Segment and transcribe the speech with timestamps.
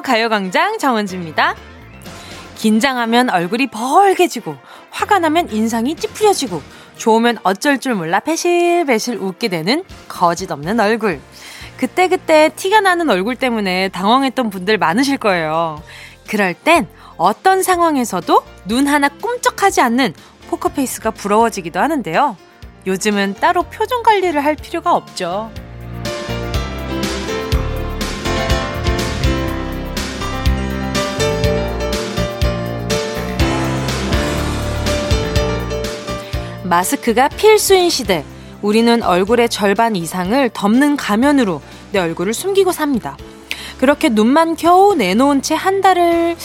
[0.00, 1.56] 가요광장 정은지입니다.
[2.54, 4.56] 긴장하면 얼굴이 벌개지고,
[4.90, 6.62] 화가 나면 인상이 찌푸려지고,
[6.96, 11.20] 좋으면 어쩔 줄 몰라 배실배실 웃게 되는 거짓 없는 얼굴.
[11.78, 15.82] 그때그때 티가 나는 얼굴 때문에 당황했던 분들 많으실 거예요.
[16.28, 20.14] 그럴 땐 어떤 상황에서도 눈 하나 꿈쩍하지 않는
[20.48, 22.36] 포커페이스가 부러워지기도 하는데요.
[22.86, 25.50] 요즘은 따로 표정 관리를 할 필요가 없죠.
[36.70, 38.24] 마스크가 필수인 시대.
[38.62, 41.60] 우리는 얼굴의 절반 이상을 덮는 가면으로
[41.90, 43.16] 내 얼굴을 숨기고 삽니다.
[43.78, 46.36] 그렇게 눈만 겨우 내놓은 채 한 달을,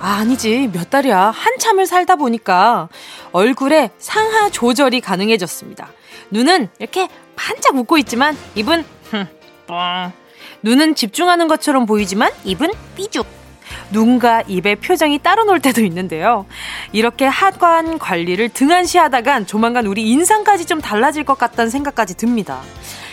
[0.00, 1.32] 아, 아니지, 몇 달이야.
[1.32, 2.88] 한참을 살다 보니까
[3.32, 5.88] 얼굴에 상하 조절이 가능해졌습니다.
[6.30, 9.26] 눈은 이렇게 반짝 웃고 있지만 입은, 흠,
[9.66, 10.12] 뻥.
[10.62, 13.26] 눈은 집중하는 것처럼 보이지만 입은 삐죽.
[13.90, 16.46] 눈과 입의 표정이 따로 놀 때도 있는데요.
[16.92, 22.60] 이렇게 하관 관리를 등한시하다간 조만간 우리 인상까지 좀 달라질 것 같다는 생각까지 듭니다.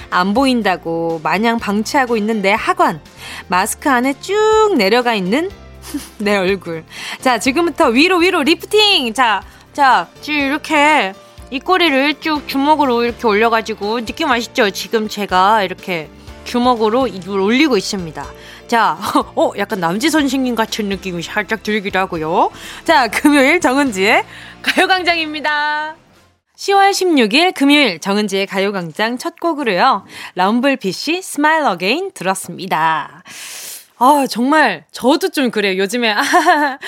[0.10, 3.00] 안 보인다고 마냥 방치하고 있는 내 하관.
[3.48, 5.50] 마스크 안에 쭉 내려가 있는
[6.20, 6.84] 내 얼굴.
[7.22, 9.14] 자, 지금부터 위로 위로 리프팅!
[9.14, 9.42] 자,
[9.74, 11.14] 자, 지금 이렇게
[11.50, 14.70] 입꼬리를 쭉 주먹으로 이렇게 올려가지고 느낌 아시죠?
[14.70, 16.10] 지금 제가 이렇게
[16.44, 18.26] 주먹으로 입을 올리고 있습니다.
[18.72, 18.98] 자,
[19.36, 22.52] 어, 약간 남지선생님 같은 느낌이 살짝 들기도 하고요.
[22.86, 24.24] 자, 금요일 정은지의
[24.62, 25.98] 가요광장입니다.
[26.56, 30.06] 10월 16일 금요일 정은지의 가요광장 첫 곡으로요.
[30.36, 33.24] 럼블피쉬 Smile Again 들었습니다.
[33.98, 35.78] 아, 정말, 저도 좀 그래요.
[35.78, 36.24] 요즘에, 아,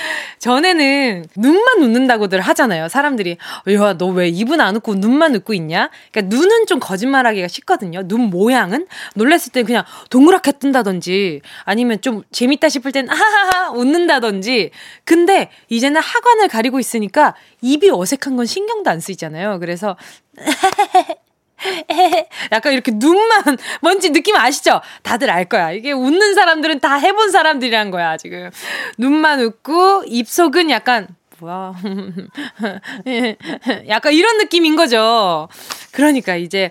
[0.44, 2.88] 전에는 눈만 웃는다고들 하잖아요.
[2.88, 3.38] 사람들이.
[3.70, 5.88] 야, 너 왜 입은 안 웃고 눈만 웃고 있냐?
[6.12, 8.06] 그러니까 눈은 좀 거짓말하기가 쉽거든요.
[8.06, 8.86] 눈 모양은?
[9.14, 14.70] 놀랬을 때 그냥 동그랗게 뜬다든지, 아니면 좀 재밌다 싶을 땐, 하하하, 웃는다든지.
[15.04, 19.60] 근데 이제는 하관을 가리고 있으니까 입이 어색한 건 신경도 안 쓰이잖아요.
[19.60, 19.96] 그래서,
[22.52, 24.80] 약간 이렇게 눈만 뭔지 느낌 아시죠?
[25.02, 25.72] 다들 알 거야.
[25.72, 28.50] 이게 웃는 사람들은 다 해본 사람들이란 거야, 지금.
[28.98, 31.08] 눈만 웃고 입속은 약간
[31.40, 31.74] 뭐야.
[33.88, 35.48] 약간 이런 느낌인 거죠.
[35.92, 36.70] 그러니까 이제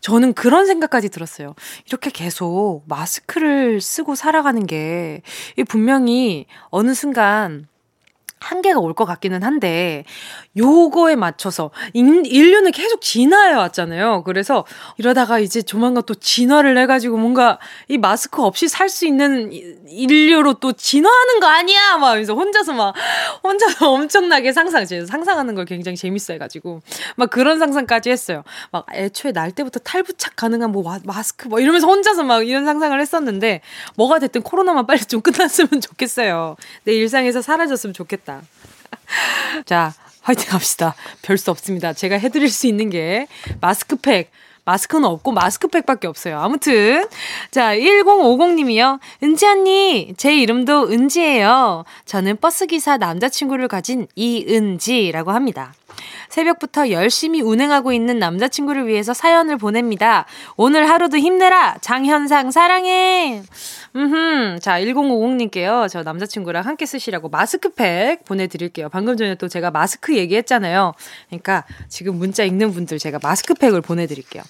[0.00, 1.54] 저는 그런 생각까지 들었어요.
[1.86, 5.22] 이렇게 계속 마스크를 쓰고 살아가는 게
[5.68, 7.66] 분명히 어느 순간
[8.44, 10.04] 한계가 올 것 같기는 한데
[10.56, 14.22] 요거에 맞춰서 인, 인류는 계속 진화해 왔잖아요.
[14.24, 14.64] 그래서
[14.98, 19.50] 이러다가 이제 조만간 또 진화를 해 가지고 뭔가 이 마스크 없이 살 수 있는
[19.88, 21.96] 인류로 또 진화하는 거 아니야?
[21.96, 22.94] 막 그래서 혼자서 막
[23.42, 26.80] 혼자서 엄청나게 상상, 제 상상하는 걸 굉장히 재밌어 해 가지고
[27.16, 28.44] 막 그런 상상까지 했어요.
[28.70, 33.62] 막 애초에 날 때부터 탈부착 가능한 뭐 마스크 뭐 이러면서 혼자서 막 이런 상상을 했었는데
[33.96, 36.56] 뭐가 됐든 코로나만 빨리 좀 끝났으면 좋겠어요.
[36.84, 38.33] 내 일상에서 사라졌으면 좋겠다.
[39.66, 40.94] 자, 화이팅 합시다.
[41.22, 41.92] 별 수 없습니다.
[41.92, 43.26] 제가 해드릴 수 있는 게
[43.60, 44.30] 마스크팩.
[44.66, 46.40] 마스크는 없고 마스크팩밖에 없어요.
[46.40, 47.06] 아무튼
[47.50, 48.98] 자 1050님이요.
[49.22, 51.84] 은지 언니 제 이름도 은지예요.
[52.06, 55.74] 저는 버스기사 남자친구를 가진 이은지라고 합니다.
[56.30, 60.24] 새벽부터 열심히 운행하고 있는 남자친구를 위해서 사연을 보냅니다.
[60.56, 61.76] 오늘 하루도 힘내라!
[61.80, 63.42] 장현상 사랑해!
[63.96, 64.58] 음흠.
[64.60, 65.88] 자, 1050님께요.
[65.88, 68.88] 저 남자친구랑 함께 쓰시라고 마스크팩 보내드릴게요.
[68.88, 70.94] 방금 전에 또 제가 마스크 얘기했잖아요.
[71.28, 74.42] 그러니까 지금 문자 읽는 분들 제가 마스크팩을 보내드릴게요.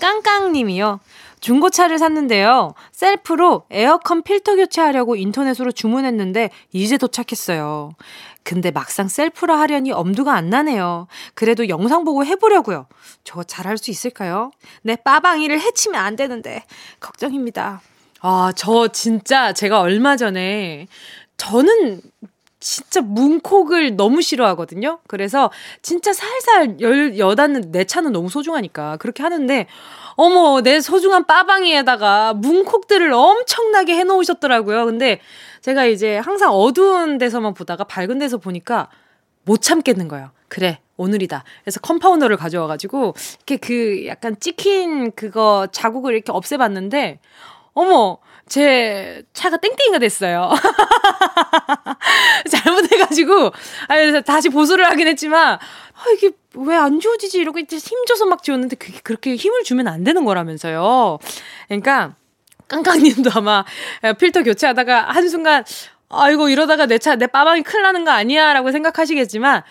[0.00, 1.00] 깡깡님이요.
[1.40, 2.74] 중고차를 샀는데요.
[2.92, 7.92] 셀프로 에어컨 필터 교체하려고 인터넷으로 주문했는데 이제 도착했어요.
[8.42, 11.06] 근데 막상 셀프로 하려니 엄두가 안 나네요.
[11.34, 12.86] 그래도 영상 보고 해보려고요.
[13.24, 14.50] 저 잘할 수 있을까요?
[14.82, 16.64] 내 빠방이를 해치면 안 되는데
[17.00, 17.80] 걱정입니다.
[18.26, 20.86] 아, 저 진짜 제가 얼마 전에
[21.36, 22.00] 저는
[22.58, 25.00] 진짜 문콕을 너무 싫어하거든요.
[25.06, 25.50] 그래서
[25.82, 29.66] 진짜 살살 열, 여닫는 내 차는 너무 소중하니까 그렇게 하는데
[30.16, 34.86] 어머, 내 소중한 빠방이에다가 문콕들을 엄청나게 해놓으셨더라고요.
[34.86, 35.20] 근데
[35.60, 38.88] 제가 이제 항상 어두운 데서만 보다가 밝은 데서 보니까
[39.44, 40.30] 못 참겠는 거예요.
[40.48, 41.44] 그래, 오늘이다.
[41.62, 47.18] 그래서 컴파우너를 가져와가지고, 이렇게 그 약간 찍힌 그거 자국을 이렇게 없애봤는데,
[47.74, 48.18] 어머,
[48.48, 50.50] 제 차가 땡땡이가 됐어요.
[52.50, 53.46] 잘못해가지고,
[53.88, 57.38] 아, 그래서 다시 보수를 하긴 했지만, 아, 이게 왜 안 지워지지?
[57.38, 61.18] 이러고 힘줘서 막 지웠는데 그게 그렇게 힘을 주면 안 되는 거라면서요.
[61.68, 62.14] 그러니까,
[62.68, 63.64] 깡깡님도 아마
[64.18, 65.64] 필터 교체하다가 한순간,
[66.10, 68.52] 아이고, 이러다가 내 차, 내 빠방이 큰일 나는 거 아니야?
[68.52, 69.62] 라고 생각하시겠지만,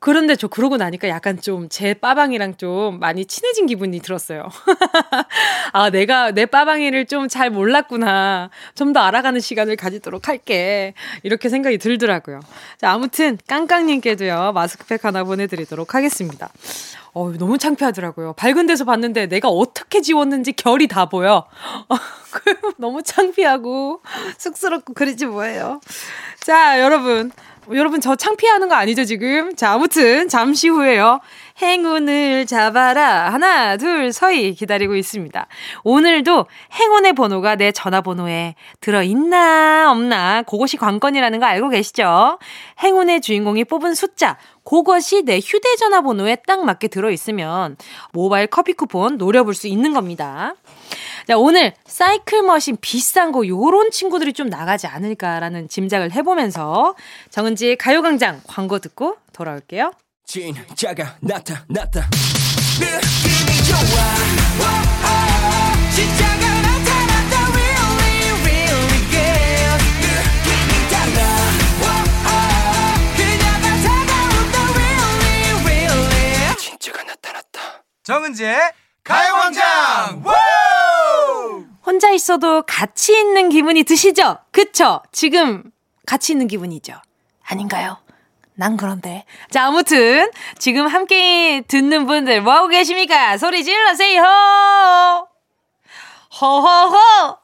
[0.00, 4.48] 그런데 저 그러고 나니까 약간 좀 제 빠방이랑 좀 많이 친해진 기분이 들었어요.
[5.72, 8.50] 아, 내가 내 빠방이를 좀 잘 몰랐구나.
[8.74, 10.94] 좀 더 알아가는 시간을 가지도록 할게.
[11.22, 12.40] 이렇게 생각이 들더라고요.
[12.78, 14.52] 자, 아무튼 깡깡님께도요.
[14.52, 16.48] 마스크팩 하나 보내드리도록 하겠습니다.
[17.12, 18.32] 어, 너무 창피하더라고요.
[18.34, 21.46] 밝은 데서 봤는데 내가 어떻게 지웠는지 결이 다 보여.
[22.78, 24.00] 너무 창피하고
[24.38, 25.80] 쑥스럽고 그러지 뭐예요.
[26.40, 27.30] 자, 여러분.
[27.72, 29.54] 여러분 저 창피하는 거 아니죠 지금?
[29.54, 31.20] 자 아무튼 잠시 후에요.
[31.62, 35.46] 행운을 잡아라 하나 둘 서희 기다리고 있습니다.
[35.84, 42.38] 오늘도 행운의 번호가 내 전화번호에 들어 있나 없나 그것이 관건이라는 거 알고 계시죠?
[42.82, 44.36] 행운의 주인공이 뽑은 숫자
[44.70, 47.76] 그것이 내 휴대전화 번호에 딱 맞게 들어있으면
[48.12, 50.54] 모바일 커피 쿠폰 노려볼 수 있는 겁니다.
[51.26, 56.94] 자, 오늘 사이클 머신 비싼 거 요런 친구들이 좀 나가지 않을까라는 짐작을 해보면서
[57.30, 59.90] 정은지의 가요광장 광고 듣고 돌아올게요.
[60.24, 62.08] 진짜가 나타났다.
[62.78, 64.10] 느낌이 좋아.
[78.10, 78.58] 정은지의
[79.04, 80.24] 가요광장
[81.86, 84.38] 혼자 있어도 같이 있는 기분이 드시죠?
[84.50, 85.00] 그쵸?
[85.12, 85.70] 지금
[86.06, 86.94] 같이 있는 기분이죠?
[87.44, 87.98] 아닌가요?
[88.54, 89.24] 난 그런데.
[89.50, 90.28] 자, 아무튼,
[90.58, 93.38] 지금 함께 듣는 분들 뭐하고 계십니까?
[93.38, 94.24] 소리 질러세요!
[96.40, 97.38] 허허허!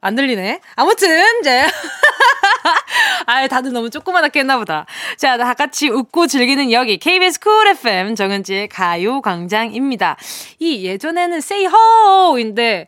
[0.00, 0.60] 안 들리네.
[0.76, 1.66] 아무튼, 이제.
[3.26, 4.86] 아, 다들 너무 조그만하게 했나 보다.
[5.16, 10.16] 자, 다 같이 웃고 즐기는 여기 KBS 쿨 FM 정은지의 가요 광장입니다.
[10.58, 12.86] 이 예전에는 say ho인데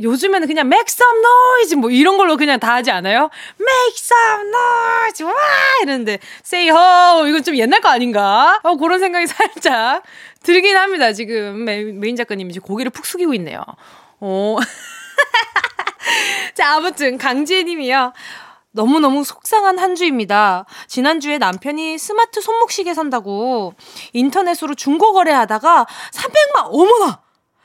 [0.00, 3.30] 요즘에는 그냥 make some noise 뭐 이런 걸로 그냥 다 하지 않아요?
[3.58, 5.32] make some noise 와
[5.82, 8.60] 이러는데 say ho 이건 좀 옛날 거 아닌가?
[8.62, 10.02] 어 그런 생각이 살짝
[10.42, 11.12] 들긴 합니다.
[11.12, 13.62] 지금 메인 작가님이 고개를 푹 숙이고 있네요.
[14.20, 14.56] 어.
[16.54, 18.12] 자, 아무튼 강지혜 님이요.
[18.72, 20.64] 너무너무 속상한 한 주입니다.
[20.86, 23.74] 지난주에 남편이 스마트 손목시계 산다고
[24.12, 27.22] 인터넷으로 중고 거래하다가 300만, 어머나!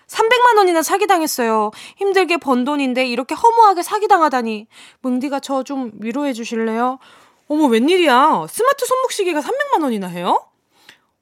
[0.07, 1.71] 300만 원이나 사기당했어요.
[1.97, 4.67] 힘들게 번 돈인데 이렇게 허무하게 사기당하다니.
[5.01, 6.99] 뭉디가 저 좀 위로해 주실래요?
[7.47, 8.47] 어머, 웬일이야.
[8.49, 10.43] 스마트 손목시계가 300만 원이나 해요?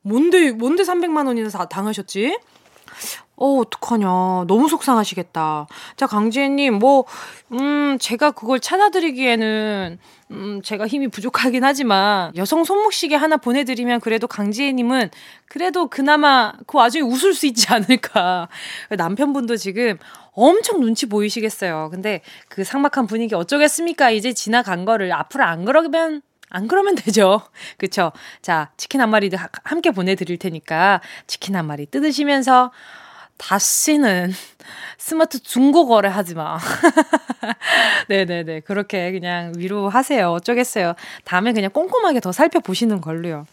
[0.01, 2.37] 뭔데, 뭔데 300만 원이나 당하셨지?
[3.35, 4.07] 어, 어떡하냐.
[4.47, 5.67] 너무 속상하시겠다.
[5.97, 7.05] 자, 강지혜님, 뭐,
[7.51, 9.97] 음, 제가 그걸 찾아드리기에는,
[10.31, 15.09] 음, 제가 힘이 부족하긴 하지만, 여성 손목시계 하나 보내드리면 그래도 강지혜님은
[15.47, 18.49] 그래도 그나마 그 와중에 웃을 수 있지 않을까.
[18.97, 19.97] 남편분도 지금
[20.31, 21.89] 엄청 눈치 보이시겠어요.
[21.91, 24.11] 근데 그 삭막한 분위기 어쩌겠습니까?
[24.11, 27.41] 이제 지나간 거를 앞으로 안 그러면 안 그러면 되죠.
[27.77, 28.11] 그쵸?
[28.41, 29.29] 자, 치킨 한 마리
[29.63, 32.71] 함께 보내드릴 테니까 치킨 한 마리 뜯으시면서
[33.37, 34.31] 다시는
[34.97, 36.57] 스마트 중고 거래 하지 마.
[38.07, 38.61] 네네네.
[38.61, 40.29] 그렇게 그냥 위로하세요.
[40.31, 40.93] 어쩌겠어요.
[41.25, 43.45] 다음에 그냥 꼼꼼하게 더 살펴보시는 걸로요.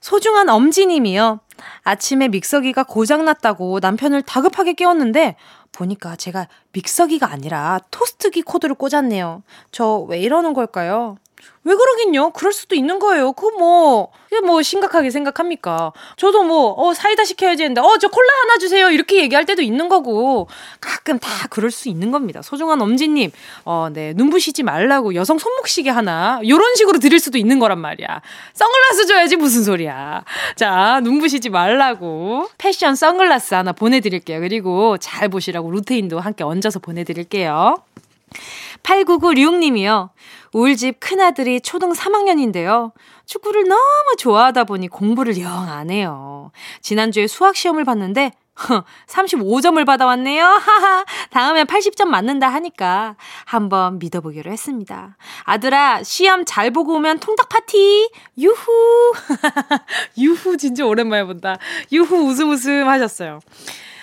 [0.00, 1.40] 소중한 엄지님이요.
[1.84, 5.36] 아침에 믹서기가 고장났다고 남편을 다급하게 깨웠는데
[5.70, 9.42] 보니까 제가 믹서기가 아니라 토스트기 코드를 꽂았네요.
[9.70, 11.16] 저 왜 이러는 걸까요?
[11.64, 12.30] 왜 그러긴요?
[12.30, 13.32] 그럴 수도 있는 거예요.
[13.32, 14.10] 그 뭐,
[14.44, 15.92] 뭐 심각하게 생각합니까?
[16.16, 18.90] 저도 뭐, 어, 사이다 시켜야지 했는데, 어, 저 콜라 하나 주세요.
[18.90, 20.48] 이렇게 얘기할 때도 있는 거고,
[20.80, 22.42] 가끔 다 그럴 수 있는 겁니다.
[22.42, 23.30] 소중한 엄지님,
[23.64, 28.22] 어, 네, 눈부시지 말라고 여성 손목시계 하나, 요런 식으로 드릴 수도 있는 거란 말이야.
[28.54, 30.24] 선글라스 줘야지 무슨 소리야.
[30.56, 34.40] 자, 눈부시지 말라고 패션 선글라스 하나 보내드릴게요.
[34.40, 37.76] 그리고 잘 보시라고 루테인도 함께 얹어서 보내드릴게요.
[38.82, 40.10] 8996님이요.
[40.52, 42.92] 울집 큰아들이 초등 3학년인데요.
[43.26, 46.50] 축구를 너무 좋아하다 보니 공부를 영 안 해요.
[46.80, 48.32] 지난주에 수학 시험을 봤는데
[49.08, 50.44] 35점을 받아왔네요.
[50.44, 51.04] 하하.
[51.30, 53.16] 다음에 80점 맞는다 하니까
[53.46, 55.16] 한번 믿어보기로 했습니다.
[55.44, 58.10] 아들아, 시험 잘 보고 오면 통닭 파티.
[58.38, 59.12] 유후.
[60.18, 61.56] 유후 진짜 오랜만에 본다.
[61.92, 63.40] 유후 웃음 웃음 하셨어요.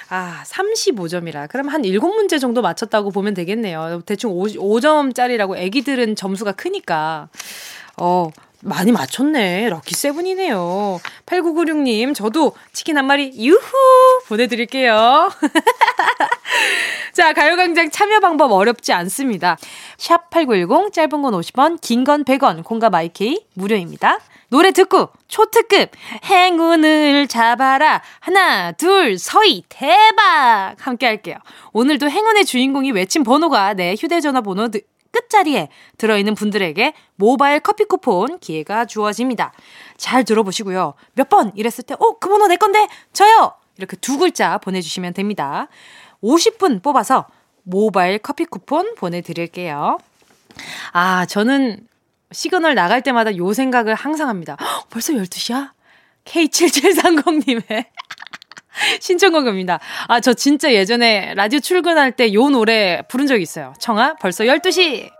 [0.10, 1.48] 아, 35점이라.
[1.50, 4.02] 그럼 한 7문제 정도 맞췄다고 보면 되겠네요.
[4.06, 7.30] 대충 5, 5점짜리라고 애기들은 점수가 크니까.
[7.98, 8.30] 어,
[8.62, 9.70] 많이 맞췄네.
[9.70, 11.00] 럭키 세븐이네요.
[11.26, 13.62] 8996님, 저도 치킨 한 마리, 유후!
[14.28, 15.30] 보내드릴게요.
[17.14, 19.58] 자, 가요광장 참여 방법 어렵지 않습니다.
[19.98, 24.20] 샵 8910, 짧은 건 50원, 긴 건 100원, 공감 IK, 무료입니다.
[24.50, 25.92] 노래 듣고 초특급
[26.26, 31.38] 행운을 잡아라 하나 둘 서희 대박 함께 할게요.
[31.72, 38.38] 오늘도 행운의 주인공이 외친 번호가 내 휴대전화 번호 끝 끝자리에 들어있는 분들에게 모바일 커피 쿠폰
[38.40, 39.54] 기회가 주어집니다.
[39.98, 40.94] 잘 들어보시고요.
[41.14, 42.88] 몇 번 이랬을 때, 어, 그 번호 내 건데?
[43.12, 43.54] 저요!
[43.78, 45.68] 이렇게 두 글자 보내주시면 됩니다.
[46.24, 47.26] 50분 뽑아서
[47.64, 49.98] 모바일 커피 쿠폰 보내드릴게요.
[50.92, 51.88] 아, 저는
[52.32, 54.56] 시그널 나갈 때마다 요 생각을 항상 합니다.
[54.60, 55.72] 헉, 벌써 12시야?
[56.26, 57.86] K7730님의
[59.02, 59.80] 신청곡입니다.
[60.08, 63.74] 아, 저 진짜 예전에 라디오 출근할 때 요 노래 부른 적 있어요.
[63.80, 65.20] 청하, 벌써 12시!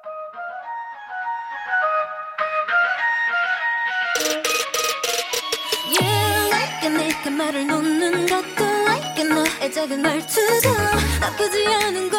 [7.40, 10.70] 말을 놓는 것도 like 너의 작은 말투도
[11.22, 12.19] 나쁘지 않은 걸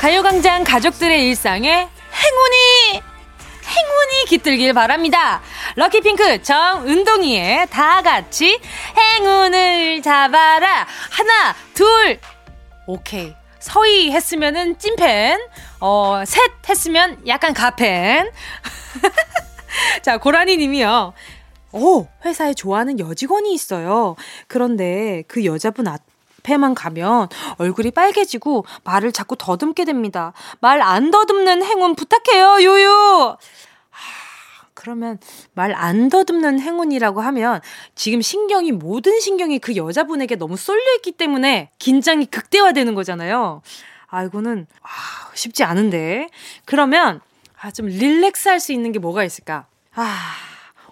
[0.00, 5.42] 가요광장 가족들의 일상에 행운이 행운이 깃들길 바랍니다.
[5.76, 8.58] 럭키핑크 정은동이의 다 같이
[8.96, 12.18] 행운을 잡아라 하나 둘
[12.86, 15.38] 오케이 서희 했으면은 찐팬
[15.80, 18.30] 어 셋 했으면 약간 가팬
[20.00, 21.12] 자 고라니 님이요.
[21.72, 24.16] 오, 회사에 좋아하는 여직원이 있어요.
[24.48, 26.00] 그런데 그 여자분 앞
[26.48, 27.28] 에만 가면
[27.58, 30.32] 얼굴이 빨개지고 말을 자꾸 더듬게 됩니다.
[30.60, 33.36] 말 안 더듬는 행운 부탁해요, 요요!
[33.90, 35.18] 하, 그러면
[35.52, 37.60] 말 안 더듬는 행운이라고 하면
[37.94, 43.62] 지금 신경이, 모든 신경이 그 여자분에게 너무 쏠려 있기 때문에 긴장이 극대화되는 거잖아요.
[44.08, 44.88] 아, 이거는, 아,
[45.34, 46.28] 쉽지 않은데.
[46.64, 47.20] 그러면,
[47.60, 49.66] 아, 좀 릴렉스 할 수 있는 게 뭐가 있을까?
[49.94, 50.34] 아,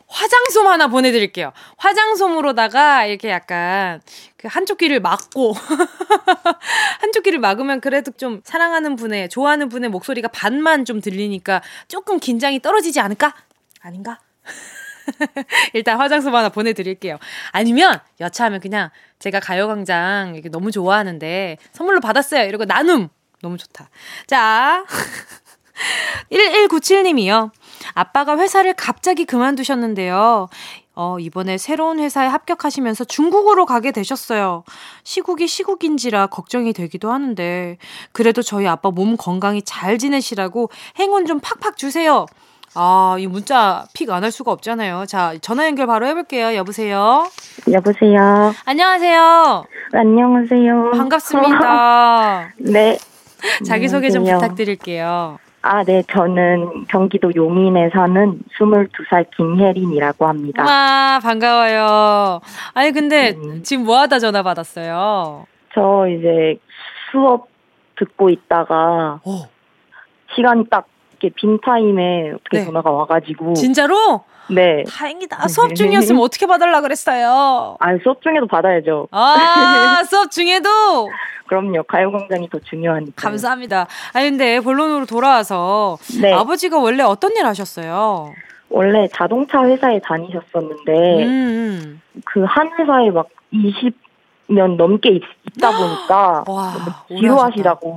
[0.08, 1.52] 화장솜 하나 보내드릴게요.
[1.76, 4.00] 화장솜으로다가 이렇게 약간
[4.36, 5.54] 그 한쪽 귀를 막고
[7.00, 12.60] 한쪽 귀를 막으면 그래도 좀 사랑하는 분의 좋아하는 분의 목소리가 반만 좀 들리니까 조금 긴장이
[12.60, 13.34] 떨어지지 않을까?
[13.80, 14.18] 아닌가?
[15.74, 17.18] 일단 화장솜 하나 보내드릴게요.
[17.52, 22.48] 아니면 여차하면 그냥 제가 가요광장 이렇게 너무 좋아하는데 선물로 받았어요.
[22.48, 23.08] 이러고 나눔
[23.42, 23.90] 너무 좋다.
[24.26, 24.84] 자.
[26.32, 27.52] 1197님이요.
[27.94, 30.48] 아빠가 회사를 갑자기 그만두셨는데요.
[30.94, 34.64] 어, 이번에 새로운 회사에 합격하시면서 중국으로 가게 되셨어요.
[35.04, 37.78] 시국이 시국인지라 걱정이 되기도 하는데,
[38.12, 42.26] 그래도 저희 아빠 몸 건강히 잘 지내시라고 행운 좀 팍팍 주세요.
[42.74, 45.06] 아, 이 문자 픽 안 할 수가 없잖아요.
[45.06, 46.54] 자, 전화 연결 바로 해볼게요.
[46.54, 47.28] 여보세요?
[47.70, 48.52] 여보세요.
[48.66, 49.64] 안녕하세요.
[49.92, 50.90] 안녕하세요.
[50.92, 52.52] 반갑습니다.
[52.60, 52.98] 네.
[53.66, 54.24] 자기소개 좀.
[54.24, 55.38] 부탁드릴게요.
[55.62, 56.02] 아, 네.
[56.10, 60.64] 저는 경기도 용인에 사는 22살 김혜린이라고 합니다.
[60.64, 62.40] 와, 반가워요.
[62.74, 63.62] 아니, 근데 음.
[63.62, 65.46] 지금 뭐 하다 전화 받았어요?
[65.74, 66.58] 저 이제
[67.10, 67.48] 수업
[67.96, 69.46] 듣고 있다가 오,
[70.34, 70.86] 시간이 딱
[71.20, 72.64] 이렇게 빈 타임에 어떻게 네.
[72.64, 73.54] 전화가 와가지고.
[73.54, 74.22] 진짜로?
[74.50, 74.84] 네.
[74.88, 75.46] 다행이다.
[75.48, 77.76] 수업 중이었으면 어떻게 봐달라 그랬어요?
[77.80, 79.08] 아, 수업 중에도 받아야죠.
[79.10, 80.68] 아, 수업 중에도?
[81.46, 81.82] 그럼요.
[81.84, 83.12] 가요광장이 더 중요하니까.
[83.16, 83.86] 감사합니다.
[84.12, 86.32] 아니, 근데 본론으로 돌아와서 네.
[86.32, 88.32] 아버지가 원래 어떤 일 하셨어요?
[88.70, 90.92] 원래 자동차 회사에 다니셨었는데,
[91.24, 92.02] 음, 음.
[92.26, 95.22] 그한 회사에 막 20년 넘게 있,
[95.60, 96.74] 다 보니까 와,
[97.08, 97.94] 오래 지루하시다고.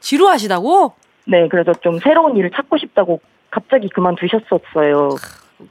[0.00, 0.92] 지루하시다고?
[1.26, 3.20] 네, 그래서 좀 새로운 일을 찾고 싶다고
[3.50, 5.10] 갑자기 그만두셨었어요.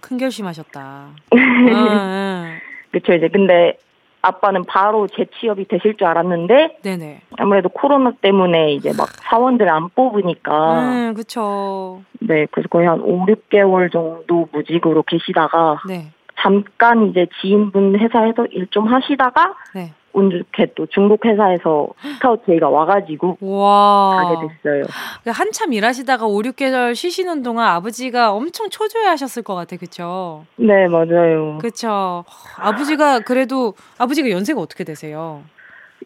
[0.01, 1.07] 큰 결심하셨다.
[1.33, 2.59] 응, 응.
[2.91, 3.13] 그렇죠.
[3.13, 3.77] 이제 근데
[4.21, 7.21] 아빠는 바로 재취업이 되실 줄 알았는데 네네.
[7.38, 12.01] 아무래도 코로나 때문에 이제 막 사원들 안 뽑으니까 음, 그쵸.
[12.21, 18.67] 네, 그래서 거의 한 5, 6개월 정도 무직으로 계시다가 네, 잠깐 이제 지인분 회사에서 일
[18.71, 19.91] 좀 하시다가 네.
[20.13, 24.12] 운 좋게 또 중국 회사에서 스카우트 제의가 와가지고 와.
[24.17, 24.84] 가게 됐어요.
[25.24, 29.75] 그 한참 일하시다가 5, 6개월 쉬시는 동안 아버지가 엄청 초조해 하셨을 것 같아.
[29.75, 30.46] 그쵸?
[30.55, 31.58] 네, 맞아요.
[31.60, 32.24] 그쵸.
[32.58, 35.41] 아버지가 그래도, 아버지가 연세가 어떻게 되세요?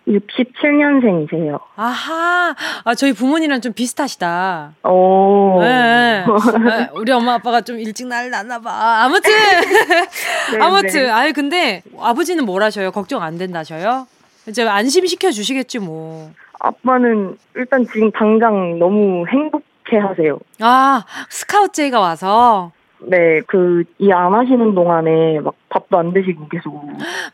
[0.07, 1.59] 67년생이세요.
[1.75, 2.55] 아하.
[2.83, 4.73] 아, 저희 부모님이랑 좀 비슷하시다.
[4.83, 5.59] 오.
[5.61, 6.25] 네.
[6.65, 9.03] 네, 우리 엄마 아빠가 좀 일찍 날 났나 봐.
[9.03, 9.31] 아무튼.
[10.53, 11.03] 네, 아무튼.
[11.03, 11.09] 네.
[11.09, 12.91] 아니, 근데 아버지는 뭘 하셔요?
[12.91, 14.07] 걱정 안 된다셔요?
[14.47, 16.31] 이제 안심시켜 주시겠지, 뭐.
[16.59, 20.39] 아빠는 일단 지금 당장 너무 행복해 하세요.
[20.61, 22.71] 아, 스카우트 제이가 와서.
[22.99, 26.81] 네, 그, 일안 하시는 동안에 막 밥도 안 드시고 계속.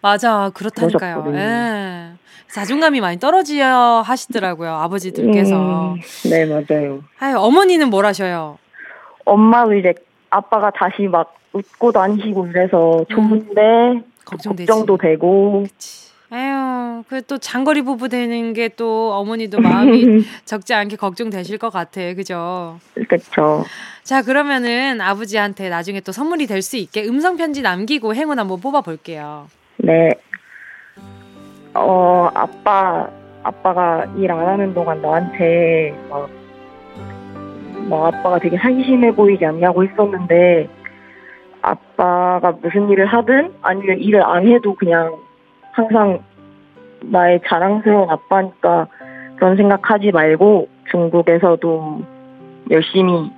[0.02, 1.26] 맞아, 그렇다니까요.
[1.36, 2.12] 예.
[2.48, 5.94] 자존감이 많이 떨어지려 하시더라고요, 아버지들께서.
[5.94, 7.04] 음, 네, 맞아요.
[7.20, 8.58] 아유, 어머니는 뭘 하셔요?
[9.26, 9.94] 엄마도 이제
[10.30, 14.68] 아빠가 다시 막 웃고 다니시고 이래서 좋은데, 걱정되지.
[14.68, 15.64] 걱정도 되고.
[16.34, 22.14] 아유, 그 또 장거리 부부 되는 게 또 어머니도 마음이 적지 않게 걱정되실 것 같아.
[22.16, 22.80] 그죠?
[23.08, 23.64] 그쵸.
[24.02, 28.82] 자, 그러면은 아버지한테 나중에 또 선물이 될 수 있게 음성 편지 남기고 행운 한번 뽑아
[28.82, 29.48] 볼게요.
[29.78, 30.10] 네.
[31.76, 33.10] 어, 아빠,
[33.44, 36.30] 아빠가 일 안 하는 동안 나한테 막,
[37.90, 40.68] 뭐 아빠가 되게 사기심해 보이지 않냐고 했었는데,
[41.62, 45.16] 아빠가 무슨 일을 하든 아니면 일을 안 해도 그냥
[45.74, 46.24] 항상
[47.02, 48.88] 나의 자랑스러운 아빠니까
[49.36, 52.02] 그런 생각하지 말고 중국에서도
[52.72, 53.32] 열심히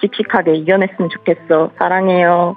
[0.00, 1.70] 씩씩하게 이겨냈으면 좋겠어.
[1.78, 2.56] 사랑해요.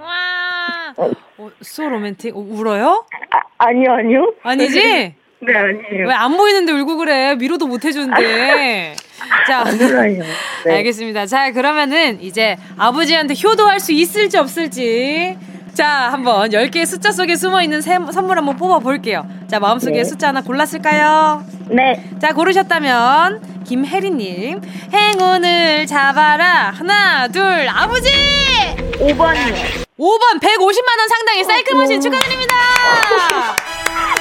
[0.00, 0.94] 와!
[0.96, 1.10] 어.
[1.38, 1.50] 어,
[1.88, 2.36] 로맨틱.
[2.36, 3.04] 어, 울어요?
[3.30, 4.32] 아, 아니요, 아니요.
[4.42, 4.80] 아니지?
[5.40, 6.08] 네, 아니에요.
[6.08, 7.36] 왜 안 보이는데 울고 그래?
[7.38, 8.94] 위로도 못 해주는데.
[9.46, 9.64] 자.
[9.64, 10.20] 네.
[10.66, 11.26] 알겠습니다.
[11.26, 15.36] 자, 그러면은 이제 아버지한테 효도할 수 있을지 없을지.
[15.78, 19.24] 자, 한번 10개의 숫자 속에 숨어 있는 선물 한번 뽑아 볼게요.
[19.46, 20.02] 자, 마음속에 네.
[20.02, 21.44] 숫자 하나 골랐을까요?
[21.68, 22.04] 네.
[22.20, 24.60] 자, 고르셨다면 김혜리 님,
[24.92, 26.72] 행운을 잡아라.
[26.76, 28.10] 하나, 둘, 아버지!
[28.98, 29.86] 5번이요.
[30.00, 32.54] 5번 150만 원 상당의 사이클 머신 축하드립니다!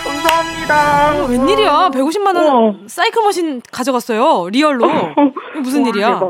[0.06, 1.24] 감사합니다.
[1.24, 1.90] 어, 웬일이야?
[1.92, 2.74] 150만원 우와.
[2.86, 4.50] 사이클 머신 가져갔어요.
[4.52, 4.88] real로.
[5.64, 6.22] 무슨 우와, 일이야?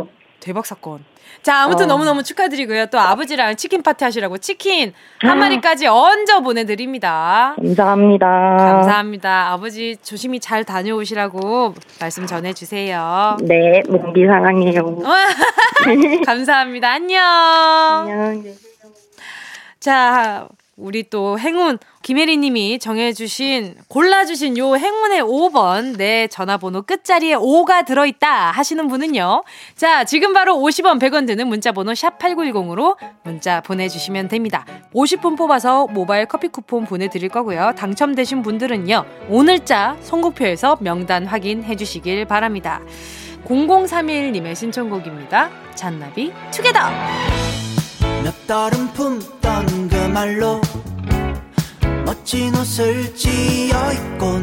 [0.47, 0.65] 대박.
[0.65, 1.03] 사건.
[1.43, 1.87] 자, 아무튼 어.
[1.89, 2.87] 너무너무 축하드리고요.
[2.87, 5.29] 또 아버지랑 치킨 파티 하시라고 치킨 아.
[5.29, 7.53] 한 마리까지 얹어 보내드립니다.
[7.57, 8.27] 감사합니다.
[8.57, 9.51] 감사합니다.
[9.51, 13.37] 아버지 조심히 잘 다녀오시라고 말씀 전해주세요.
[13.43, 14.99] 네, 언니 사랑해요.
[16.25, 16.91] 감사합니다.
[16.91, 17.21] 안녕.
[17.23, 18.43] 안녕.
[19.79, 27.83] 자, 우리 또 행운 김혜리 님이 정해주신 골라주신 요 행운의 5번 내 전화번호 끝자리에 5가
[27.83, 29.43] 들어있다 하시는 분은요.
[29.75, 34.67] 자, 지금 바로 50원 100원 드는 문자번호 샵 8910으로 문자 보내주시면 됩니다.
[34.93, 37.73] 50분 뽑아서 모바일 커피 쿠폰 보내드릴 거고요.
[37.75, 39.03] 당첨되신 분들은요.
[39.29, 42.81] 오늘자 선곡표에서 명단 확인해 주시길 바랍니다.
[43.45, 45.49] 0031님의 신청곡입니다.
[45.73, 46.79] 잔나비 투게더!
[50.07, 50.61] 말로
[52.05, 54.41] 멋진 옷을 지어 입곤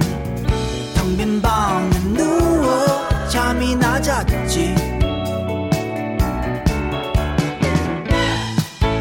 [0.94, 4.74] 텅 빈 방에 누워 잠이 낮았지.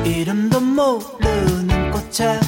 [0.06, 2.40] 이름도 모르는 꽃에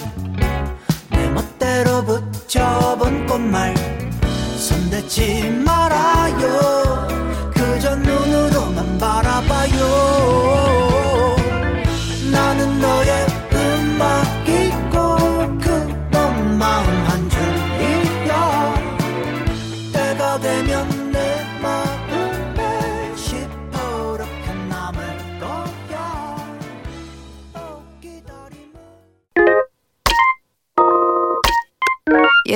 [1.10, 3.74] 내 멋대로 붙여본 꽃말
[4.58, 7.08] 손대지 말아요.
[7.54, 10.75] 그저 눈으로만 바라봐요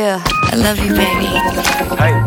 [0.10, 1.30] Yeah, I love you, baby.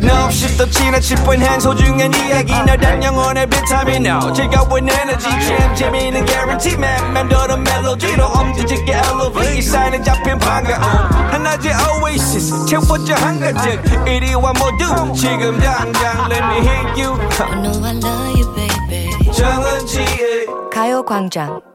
[0.06, 2.52] 너 없이 또 지나칠 뻔한 소중한 이야기.
[2.52, 5.28] 너란 영혼의 비타민 O 즐거운 에너지.
[5.28, 6.78] 참 재미있는 guarantee.
[6.78, 10.80] man 맘대로 멜로디로 엄지짓게 elevate 사인은 잡힌 반가움
[11.32, 12.66] 하나의 oasis.
[12.66, 15.12] 채워져 한가득 이리와 모두.
[15.16, 17.18] 지금 당장 let me hit you.
[17.40, 19.32] I know I love you, baby.
[19.32, 21.71] 정은지의 가요광장.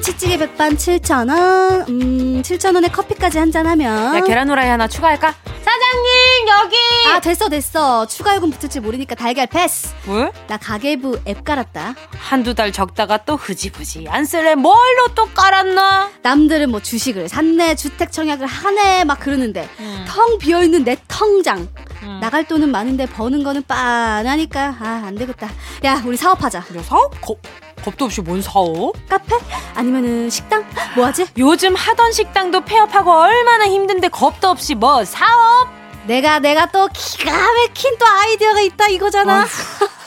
[0.00, 4.16] 김치찌개 백반 7,000원, 음, 7,000원에 커피까지 한 잔하면.
[4.16, 5.34] 야, 계란 후라이 하나 추가할까?
[5.44, 6.09] 사장님,
[6.50, 6.76] 여기!
[7.06, 8.06] 아, 됐어, 됐어.
[8.06, 9.94] 추가 요금 붙을지 모르니까 달걀 패스.
[10.04, 10.32] 뭘?
[10.48, 11.94] 나 가계부 앱 깔았다.
[12.18, 16.10] 한두 달 적다가 또 흐지부지 안 쓸래 뭘로 또 깔았나?
[16.22, 20.04] 남들은 뭐 주식을 샀네, 주택 청약을 하네, 막 그러는데, 음.
[20.08, 21.68] 텅 비어있는 내 텅장.
[22.02, 22.18] 음.
[22.20, 25.48] 나갈 돈은 많은데 버는 거는 빤하니까, 아, 안 되겠다.
[25.84, 26.58] 야, 우리 사업하자.
[26.58, 27.20] 야, 사업?
[27.20, 27.38] 겁,
[27.84, 28.92] 겁도 없이 뭔 사업?
[29.08, 29.36] 카페?
[29.74, 30.64] 아니면은 식당?
[30.96, 31.26] 뭐 하지?
[31.38, 35.79] 요즘 하던 식당도 폐업하고 얼마나 힘든데 겁도 없이 뭐 사업?
[36.06, 39.46] 내가, 내가 또 기가 막힌 또 아이디어가 있다 이거잖아.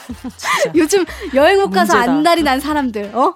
[0.75, 2.11] 요즘 여행 못 가서 문제다.
[2.11, 3.33] 안달이 난 사람들, 어?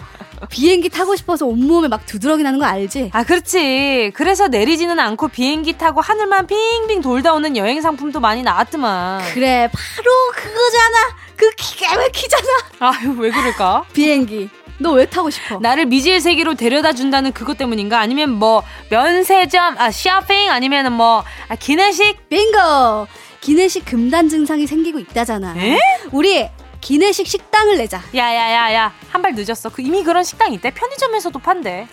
[0.50, 3.10] 비행기 타고 싶어서 온몸에 막 두드러기 나는 거 알지?
[3.14, 4.12] 아, 그렇지.
[4.14, 9.22] 그래서 내리지는 않고 비행기 타고 하늘만 빙빙 돌다 오는 여행 상품도 많이 나왔더만.
[9.34, 10.98] 그래, 바로 그거잖아.
[11.36, 12.48] 그 기가 막히잖아.
[12.80, 13.86] 아유, 왜 그럴까?
[13.94, 14.50] 비행기.
[14.80, 15.60] 너 왜 타고 싶어?
[15.60, 18.00] 나를 미지의 세계로 데려다 준다는 그것 때문인가?
[18.00, 22.30] 아니면 뭐 면세점, 아 쇼핑 아니면은 뭐 아, 기내식?
[22.30, 23.08] 빙고!
[23.42, 25.56] 기내식 금단 증상이 생기고 있다잖아.
[25.58, 25.80] 에?
[26.12, 26.48] 우리
[26.82, 28.02] 기내식 식당을 내자.
[28.16, 29.70] 야야야야 한 발 늦었어.
[29.70, 30.70] 그 이미 그런 식당 있대.
[30.72, 31.88] 편의점에서도 판대.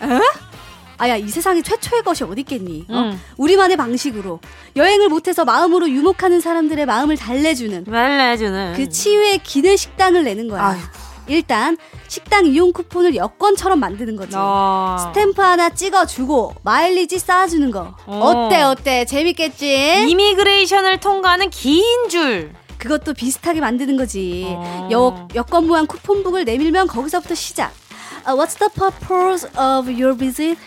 [0.97, 2.87] 아야 이 세상에 최초의 것이 어딨겠니?
[2.89, 2.95] 어?
[2.95, 3.21] 응.
[3.37, 4.39] 우리만의 방식으로
[4.77, 8.75] 여행을 못해서 마음으로 유목하는 사람들의 마음을 달래주는 달래주는.
[8.77, 10.63] 그 치유의 기내 식당을 내는 거야.
[10.67, 10.87] 아이고.
[11.27, 11.77] 일단
[12.09, 14.35] 식당 이용 쿠폰을 여권처럼 만드는 거지.
[14.37, 14.97] 어.
[14.99, 17.95] 스탬프 하나 찍어주고 마일리지 쌓아주는 거.
[18.07, 18.19] 어.
[18.19, 20.07] 어때 어때 재밌겠지?
[20.09, 22.53] immigration을 통과하는 긴 줄.
[22.79, 24.45] 그것도 비슷하게 만드는 거지.
[24.49, 24.89] 어.
[24.93, 27.73] 여, 여권 모양 쿠폰북을 내밀면 거기서부터 시작.
[28.27, 30.59] Uh, what's the purpose of your visit?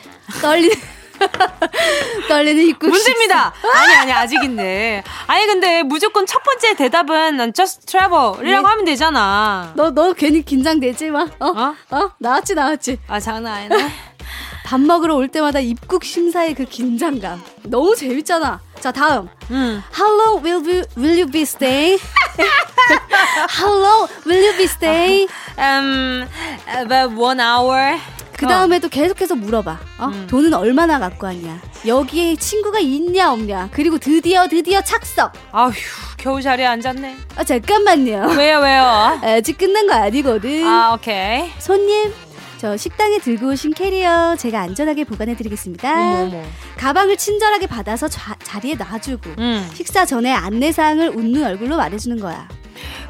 [0.42, 0.76] 떨리는
[2.28, 3.54] 떨리는 입국 문제입니다.
[3.74, 5.04] 아니 아니 아직 있네.
[5.28, 8.54] 아니 근데 무조건 첫 번째 대답은 just travel이라고 예.
[8.56, 9.72] 하면 되잖아.
[9.76, 11.28] 너 너 괜히 긴장되지 마.
[11.40, 11.46] 어?
[11.48, 11.76] 어?
[11.92, 12.12] 어?
[12.20, 13.00] 나왔지 나왔지.
[13.08, 13.92] 아 장난 아니네.
[14.66, 17.42] 밥 먹으러 올 때마다 입국 심사의 그 긴장감.
[17.64, 18.60] 너무 재밌잖아.
[18.82, 19.30] 자 다음.
[19.50, 19.82] 음.
[19.98, 22.00] How long will you, will you be staying?
[23.58, 25.30] How long will you be staying?
[25.58, 26.28] Um,
[26.68, 27.98] about one hour.
[28.38, 29.80] 그 다음에도 계속해서 물어봐.
[30.00, 30.06] 어?
[30.06, 30.28] 음.
[30.30, 31.60] 돈은 얼마나 갖고 왔냐?
[31.86, 33.70] 여기에 친구가 있냐 없냐?
[33.72, 35.34] 그리고 드디어 드디어 착석.
[35.52, 35.72] 아휴
[36.18, 37.18] 겨우 자리에 앉았네.
[37.36, 38.36] 아 잠깐만요.
[38.38, 39.20] 왜요 왜요?
[39.24, 40.66] 아직 끝난 거 아니거든.
[40.66, 41.50] 아 오케이.
[41.60, 42.14] 손님,
[42.60, 46.22] 저 식당에 들고 오신 캐리어 제가 안전하게 보관해 드리겠습니다.
[46.24, 46.44] 어머.
[46.78, 49.68] 가방을 친절하게 받아서 좌- 자리에 놔주고 음.
[49.74, 52.48] 식사 전에 안내사항을 웃는 얼굴로 말해주는 거야.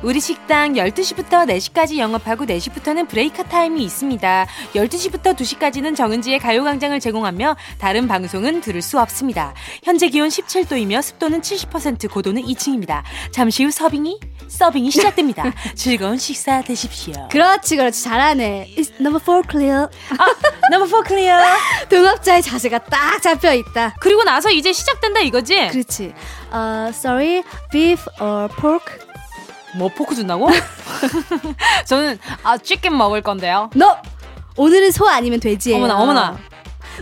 [0.02, 4.48] 우리 식당 12시부터 4시까지 영업하고 4시부터는 브레이크 타임이 있습니다.
[4.74, 9.54] 12시부터 2시까지는 정은지의 가요광장을 제공하며 다른 방송은 들을 수 없습니다.
[9.84, 13.04] 현재 기온 17도이며 습도는 70% 고도는 2층입니다.
[13.32, 15.54] 잠시 후 서빙이 서빙이 시작됩니다.
[15.76, 17.28] 즐거운 식사 되십시오.
[17.30, 18.04] 그렇지, 그렇지.
[18.04, 18.74] 잘하네.
[18.78, 19.88] It's number four clear.
[20.72, 21.40] number 4 clear.
[21.90, 23.96] 동업자의 자세가 딱 잡혀 있다.
[24.00, 25.56] 그리고 나서 이제 시작된다 이거지?
[25.70, 26.14] 그렇지.
[26.52, 29.07] 어, sorry, beef or pork?
[29.76, 30.50] 뭐 포크 준다고?
[31.86, 33.70] 저는 아 치킨 먹을 건데요.
[33.76, 33.98] 너
[34.56, 35.78] 오늘은 소 아니면 돼지예요.
[35.78, 36.38] 어머나, 어머나.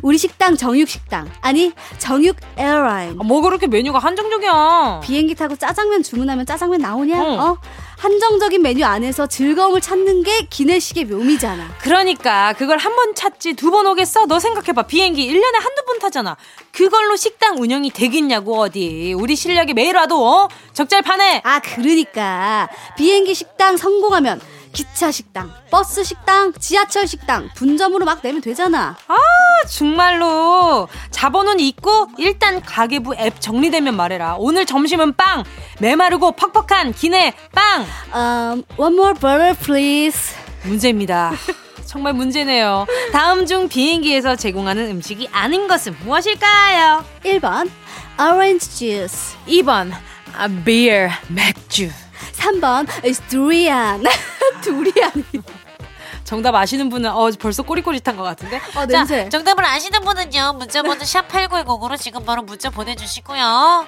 [0.01, 3.17] 우리 식당 정육 식당 아니 정육 airline.
[3.19, 5.01] 아, 뭐 그렇게 메뉴가 한정적이야.
[5.03, 7.21] 비행기 타고 짜장면 주문하면 짜장면 나오냐?
[7.21, 7.49] 어.
[7.51, 7.57] 어?
[7.97, 11.75] 한정적인 메뉴 안에서 즐거움을 찾는 게 기내식의 묘미잖아.
[11.79, 14.25] 그러니까 그걸 한 번 찾지 두 번 오겠어?
[14.25, 14.83] 너 생각해봐.
[14.83, 16.37] 비행기 1년에 한두 번 타잖아.
[16.71, 19.13] 그걸로 식당 운영이 되겠냐고 어디.
[19.13, 20.47] 우리 실력이 매일 와도 어?
[20.73, 21.41] 적잘파네.
[21.43, 24.39] 아, 그러니까 비행기 식당 성공하면
[24.75, 28.97] 기차 식당, 버스 식당, 지하철 식당 분점으로 막 내면 되잖아.
[29.07, 29.15] 아
[29.69, 34.35] 정말로 자본은 있고 일단 가계부 앱 정리되면 말해라.
[34.37, 35.45] 오늘 점심은 빵.
[35.79, 37.85] 메마르고 퍽퍽한 기내 빵.
[38.13, 40.35] Um, one more burger, please.
[40.63, 41.31] 문제입니다.
[41.85, 42.85] 정말 문제네요.
[43.13, 47.05] 다음 중 비행기에서 제공하는 음식이 아닌 것은 무엇일까요?
[47.23, 47.69] 1번
[48.19, 49.37] orange juice.
[49.47, 49.93] 2번
[50.37, 51.89] 아, beer 맥주.
[52.33, 54.03] 3번 is durian.
[54.65, 55.11] 두리안.
[56.23, 58.59] 정답 아시는 분은 어 벌써 꼬릿꼬릿한 것 같은데.
[58.75, 59.23] 어, 냄새.
[59.25, 60.53] 자, 정답을 아시는 분은요.
[60.57, 63.85] 문자 번호 샵 8910으로 지금 바로 문자 보내 주시고요.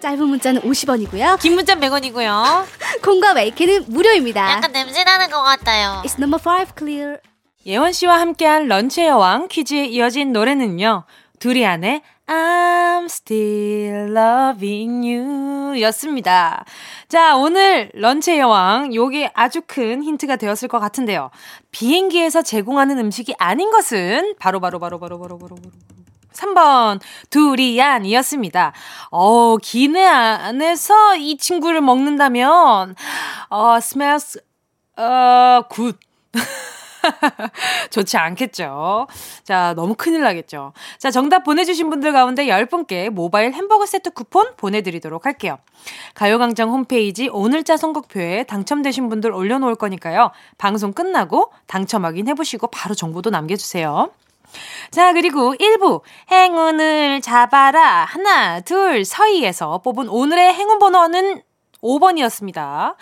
[0.00, 1.38] 짧은 문자는 50원이고요.
[1.40, 2.64] 긴 문자 100원이고요.
[3.02, 4.50] 콩과 메이크는 무료입니다.
[4.50, 6.02] 약간 냄새 나는 것 같아요.
[6.04, 7.18] It's number 5 clear.
[7.64, 11.04] 예원 씨와 함께한 런치의 여왕 퀴즈에 이어진 노래는요.
[11.38, 16.64] 두리안의 I'm still loving you 였습니다.
[17.08, 21.30] 자, 오늘 런치의 여왕, 요게 아주 큰 힌트가 되었을 것 같은데요.
[21.72, 25.56] 비행기에서 제공하는 음식이 아닌 것은 바로바로바로바로바로바로
[26.32, 28.72] 3번 두리안이었습니다.
[29.10, 32.94] 어, 기내 안에서 이 친구를 먹는다면
[33.50, 34.40] 어, smells
[34.96, 35.98] 어, good.
[37.90, 39.06] 좋지 않겠죠.
[39.44, 40.72] 자, 너무 큰일 나겠죠.
[40.98, 45.58] 자, 정답 보내주신 분들 가운데 10분께 모바일 햄버거 세트 쿠폰 보내드리도록 할게요.
[46.14, 50.30] 가요광장 홈페이지 오늘자 선곡표에 당첨되신 분들 올려놓을 거니까요.
[50.58, 54.10] 방송 끝나고 당첨 확인해보시고 바로 정보도 남겨주세요.
[54.90, 58.04] 자, 그리고 1부 행운을 잡아라.
[58.04, 61.42] 하나, 둘, 서희에서 뽑은 오늘의 행운 번호는
[61.82, 62.94] 5번이었습니다.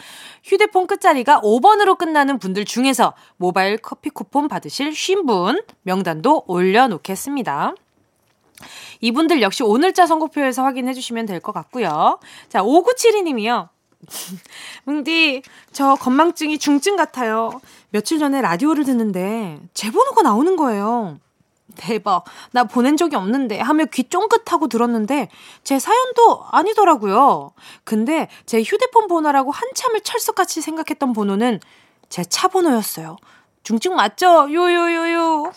[0.43, 7.75] 휴대폰 끝자리가 5번으로 끝나는 분들 중에서 모바일 커피 쿠폰 받으실 50분 명단도 올려놓겠습니다.
[9.01, 12.19] 이분들 역시 오늘자 선곡표에서 확인해 주시면 될 것 같고요.
[12.49, 13.69] 자, 5972님이요.
[14.85, 17.61] 뭉디, 저 건망증이 중증 같아요.
[17.91, 21.19] 며칠 전에 라디오를 듣는데 제 번호가 나오는 거예요.
[21.81, 22.25] 대박.
[22.53, 25.31] 나 보낸 적이 없는데 하며 귀 쫑긋하고 들었는데
[25.65, 27.53] 제 사연도 아니더라고요.
[27.85, 31.61] 근데 제 휴대폰 번호라고 한참을 철석같이 생각했던 번호는
[32.11, 33.17] 제 차 번호였어요.
[33.63, 34.53] 중증 맞죠?
[34.53, 35.53] 요요요요.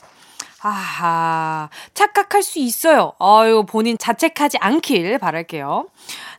[0.65, 3.11] 아하, 착각할 수 있어요.
[3.19, 5.89] 아유, 본인 자책하지 않길 바랄게요.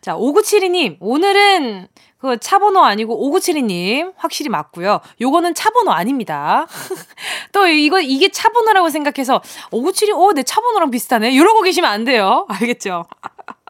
[0.01, 5.01] 자, 5972님, 오늘은 그 차번호 아니고 5972님 확실히 맞고요.
[5.21, 6.67] 요거는 차번호 아닙니다.
[7.53, 11.31] 또 이거 이게 차번호라고 생각해서 5972 어, 내 차번호랑 비슷하네.
[11.31, 12.47] 이러고 계시면 안 돼요.
[12.49, 13.05] 알겠죠?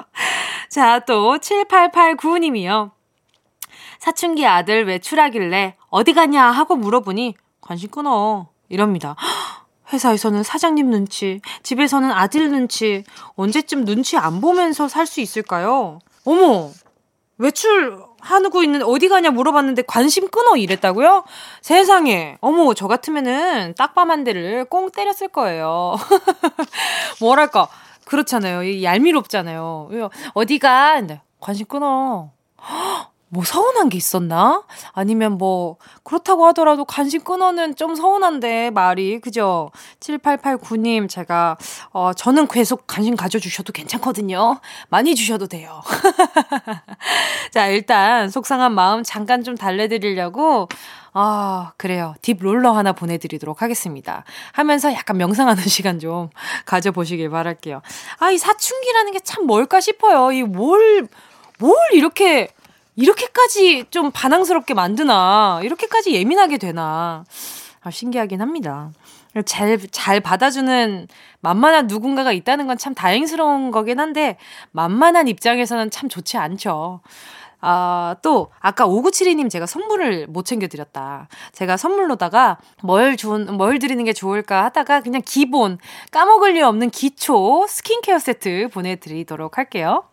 [0.71, 2.93] 자, 또 7889님이요.
[3.99, 8.51] 사춘기 아들 외출하길래 어디 가냐 하고 물어보니 관심 끊어.
[8.69, 9.17] 이럽니다.
[9.95, 13.05] 회사에서는 사장님 눈치, 집에서는 아들 눈치,
[13.37, 16.01] 언제쯤 눈치 안 보면서 살 수 있을까요?
[16.25, 16.71] 어머,
[17.39, 21.25] 외출 하고 있는 어디 가냐 물어봤는데 관심 끊어 이랬다고요?
[21.61, 25.97] 세상에, 어머, 저 같으면은 딱밤 한 대를 꽁 때렸을 거예요.
[27.21, 27.69] 뭐랄까,
[28.07, 28.83] 그렇잖아요.
[28.83, 29.91] 얄미롭잖아요.
[30.35, 30.95] 어디가?
[30.95, 32.31] 근데 관심 끊어.
[33.35, 34.63] 뭐 서운한 게 있었나?
[34.93, 39.71] 아니면 뭐 그렇다고 하더라도 관심 끊어는 좀 서운한데 말이 그죠?
[39.99, 41.57] 7889님 제가
[41.91, 44.61] 어 저는 계속 관심 가져 주셔도 괜찮거든요.
[44.89, 45.83] 많이 주셔도 돼요.
[47.51, 50.69] 자, 일단 속상한 마음 잠깐 좀 달래 드리려고
[51.13, 52.15] 아, 그래요.
[52.23, 54.25] 딥 롤러 하나 보내드리도록 하겠습니다.
[54.53, 56.31] 하면서 약간 명상하는 시간 좀
[56.67, 57.83] 가져보시길 바랄게요.
[58.19, 60.31] 아, 이 사춘기라는 게 참 뭘까 싶어요.
[60.33, 61.09] 이 뭘,
[61.59, 62.49] 뭘 이렇게
[62.97, 67.25] 이렇게까지 좀 반항스럽게 만드나, 이렇게까지 예민하게 되나,
[67.83, 68.91] 아, 신기하긴 합니다.
[69.47, 71.09] 잘, 잘 받아주는
[71.41, 74.37] 만만한 누군가가 있다는 건 참 다행스러운 거긴 한데,
[74.73, 77.01] 만만한 입장에서는 참 좋지 않죠.
[77.61, 81.29] 아, 또, 아까 5972님 제가 선물을 못 챙겨드렸다.
[81.53, 85.79] 제가 선물로다가 뭘 좋은, 뭘 드리는 게 좋을까 하다가 그냥 기본,
[86.13, 90.05] 까먹을 리 없는 기초 스킨케어 세트 보내드리도록 할게요.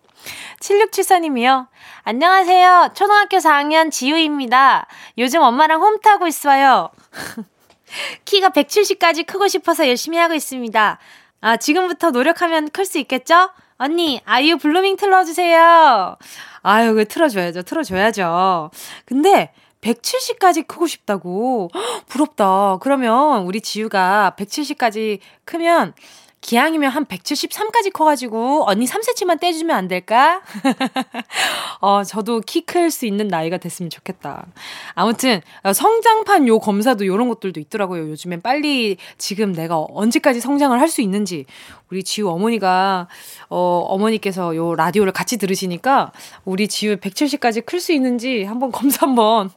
[0.59, 1.67] 7674님이요.
[2.03, 2.89] 안녕하세요.
[2.93, 4.87] 초등학교 4학년 지우입니다.
[5.17, 6.89] 요즘 엄마랑 홈 타고 있어요.
[8.25, 10.99] 키가 170까지 크고 싶어서 열심히 하고 있습니다.
[11.41, 13.49] 아, 지금부터 노력하면 클 수 있겠죠?
[13.77, 16.17] 언니, 아이유 블루밍 틀어주세요.
[16.61, 17.63] 아유, 그 틀어줘야죠.
[17.63, 18.69] 틀어줘야죠.
[19.05, 21.69] 근데, 170까지 크고 싶다고?
[21.73, 22.77] 헉, 부럽다.
[22.81, 25.95] 그러면 우리 지우가 170까지 크면
[26.41, 30.41] 기왕이면 한 173까지 커가지고 언니 3cm만 떼주면 안 될까?
[31.81, 34.45] 어, 저도 키 클 수 있는 나이가 됐으면 좋겠다.
[34.93, 35.41] 아무튼
[35.73, 38.09] 성장판 요 검사도 요런 것들도 있더라고요.
[38.09, 41.45] 요즘엔 빨리 지금 내가 언제까지 성장을 할 수 있는지
[41.89, 43.07] 우리 지우 어머니가
[43.49, 46.11] 어, 어머니께서 요 라디오를 같이 들으시니까
[46.45, 49.49] 우리 지우 170까지 클 수 있는지 한번 검사 한번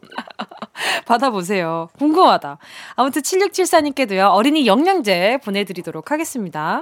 [1.06, 1.88] 받아보세요.
[1.98, 2.58] 궁금하다.
[2.96, 6.73] 아무튼 7674님께도요, 어린이 영양제 보내드리도록 하겠습니다.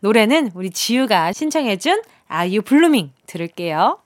[0.00, 3.98] 노래는 우리 지우가 신청해준 아이유 블루밍 들을게요.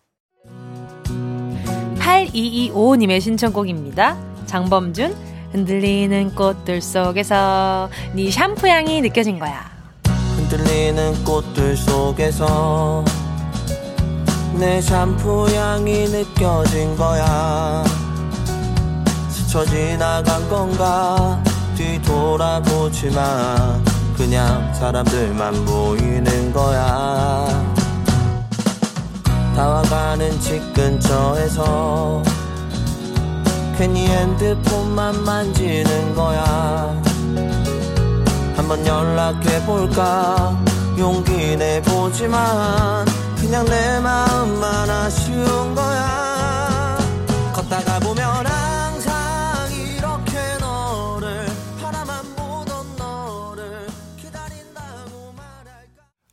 [1.98, 4.16] 8225님의 신청곡입니다.
[4.46, 5.14] 장범준,
[5.52, 9.70] 흔들리는 꽃들 속에서 네 샴푸 향이 느껴진 거야.
[10.36, 13.04] 흔들리는 꽃들 속에서
[14.58, 17.82] 내 샴푸 향이 느껴진 거야
[19.28, 21.42] 스쳐 지나간 건가
[21.76, 23.22] 뒤돌아보지만
[24.16, 27.46] 그냥 사람들만 보이는 거야.
[29.56, 32.22] 다와가는 집 근처에서
[33.76, 37.02] 괜히 핸드폰만 만지는 거야.
[38.56, 40.56] 한번 연락해볼까?
[40.98, 43.06] 용기 내보지만
[43.40, 46.21] 그냥 내 마음만 아쉬운 거야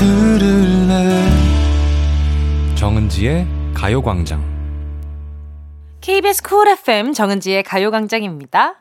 [0.00, 1.26] 들을래
[2.74, 4.42] 정은지의 가요광장
[6.00, 8.80] KBS 쿨 FM 정은지의 가요광장입니다.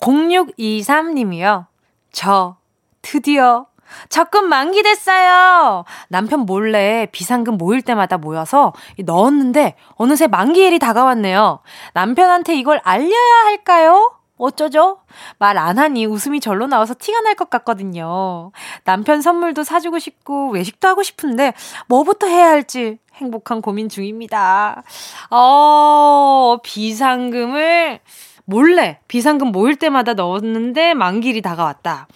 [0.00, 1.64] 0623님이요.
[2.12, 2.58] 저
[3.00, 3.68] 드디어
[4.10, 5.86] 적금 만기 됐어요.
[6.08, 11.60] 남편 몰래 비상금 모일 때마다 모여서 넣었는데 어느새 만기일이 다가왔네요.
[11.94, 14.19] 남편한테 이걸 알려야 할까요?
[14.44, 14.98] 어쩌죠?
[15.38, 18.50] 말 안 하니 웃음이 절로 나와서 티가 날 것 같거든요.
[18.84, 21.52] 남편 선물도 사주고 싶고 외식도 하고 싶은데
[21.88, 24.82] 뭐부터 해야 할지 행복한 고민 중입니다.
[25.30, 28.00] 어, 비상금을
[28.46, 32.08] 몰래 비상금 모일 때마다 넣었는데 만길이 다가왔다.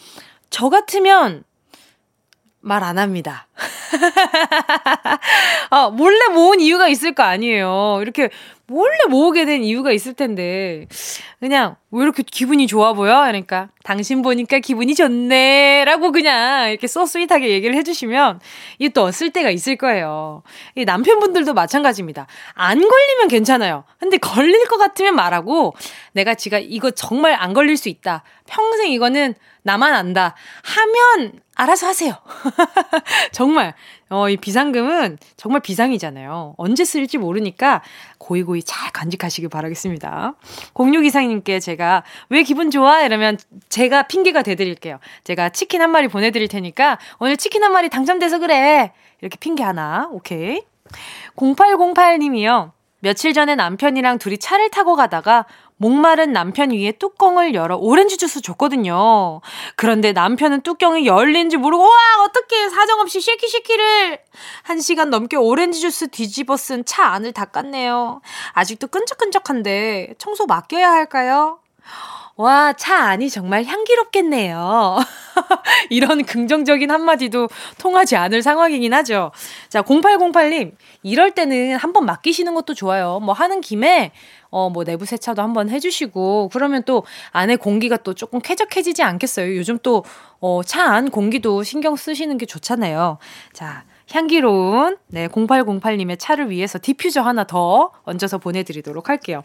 [0.51, 1.45] 저 같으면
[2.65, 3.47] 말 안 합니다.
[5.71, 7.99] 아, 몰래 모은 이유가 있을 거 아니에요.
[8.03, 8.31] 이렇게
[8.67, 10.87] 몰래 모으게 된 이유가 있을 텐데.
[11.39, 13.21] 그냥, 왜 이렇게 기분이 좋아 보여?
[13.21, 15.85] 그러니까, 당신 보니까 기분이 좋네.
[15.85, 18.41] 라고 그냥 이렇게 소 스윗하게 얘기를 해주시면,
[18.79, 20.43] 이게 또 쓸 때가 있을 거예요.
[20.75, 22.27] 이 남편분들도 마찬가지입니다.
[22.55, 23.85] 안 걸리면 괜찮아요.
[24.01, 25.75] 근데 걸릴 것 같으면 말하고,
[26.13, 28.25] 내가 지가 이거 정말 안 걸릴 수 있다.
[28.47, 30.35] 평생 이거는 나만 안다.
[30.63, 32.15] 하면 알아서 하세요.
[33.33, 33.75] 정말.
[34.11, 36.55] 어, 이 비상금은 정말 비상이잖아요.
[36.57, 37.83] 언제 쓸지 모르니까
[38.19, 40.35] 고이고이 잘 간직하시길 바라겠습니다.
[40.75, 43.03] 0624님께 제가 왜 기분 좋아?
[43.03, 43.39] 이러면
[43.69, 44.99] 제가 핑계가 대드릴게요.
[45.25, 48.93] 제가 치킨 한 마리 보내드릴 테니까 오늘 치킨 한 마리 당첨돼서 그래.
[49.21, 50.09] 이렇게 핑계 하나.
[50.11, 50.63] 오케이.
[51.37, 52.73] 0808님이요.
[53.05, 55.45] 며칠 전에 남편이랑 둘이 차를 타고 가다가
[55.85, 59.43] 목마른 남편 위에 뚜껑을 열어 오렌지 주스 줬거든요.
[59.77, 61.91] 그런데 남편은 뚜껑이 열린지 모르고 와
[62.25, 64.19] 어떻게 사정없이 쉐키쉐키를
[64.63, 68.23] 한 시간 넘게 오렌지 주스 뒤집어 쓴 차 안을 닦았네요.
[68.53, 71.59] 아직도 끈적끈적한데 청소 맡겨야 할까요?
[72.37, 74.99] 와, 차 안이 정말 향기롭겠네요.
[75.91, 79.31] 이런 긍정적인 한마디도 통하지 않을 상황이긴 하죠.
[79.69, 80.73] 자, 0808님,
[81.05, 83.21] 이럴 때는 한번 맡기시는 것도 좋아요.
[83.21, 84.11] 뭐 하는 김에,
[84.51, 89.57] 어, 뭐 내부 세차도 한번 해주시고, 그러면 또 안에 공기가 또 조금 쾌적해지지 않겠어요?
[89.57, 90.05] 요즘 또,
[90.41, 93.19] 어, 차 안 공기도 신경 쓰시는 게 좋잖아요.
[93.53, 99.43] 자, 향기로운, 네, 0808님의 차를 위해서 디퓨저 하나 더 얹어서 보내드리도록 할게요.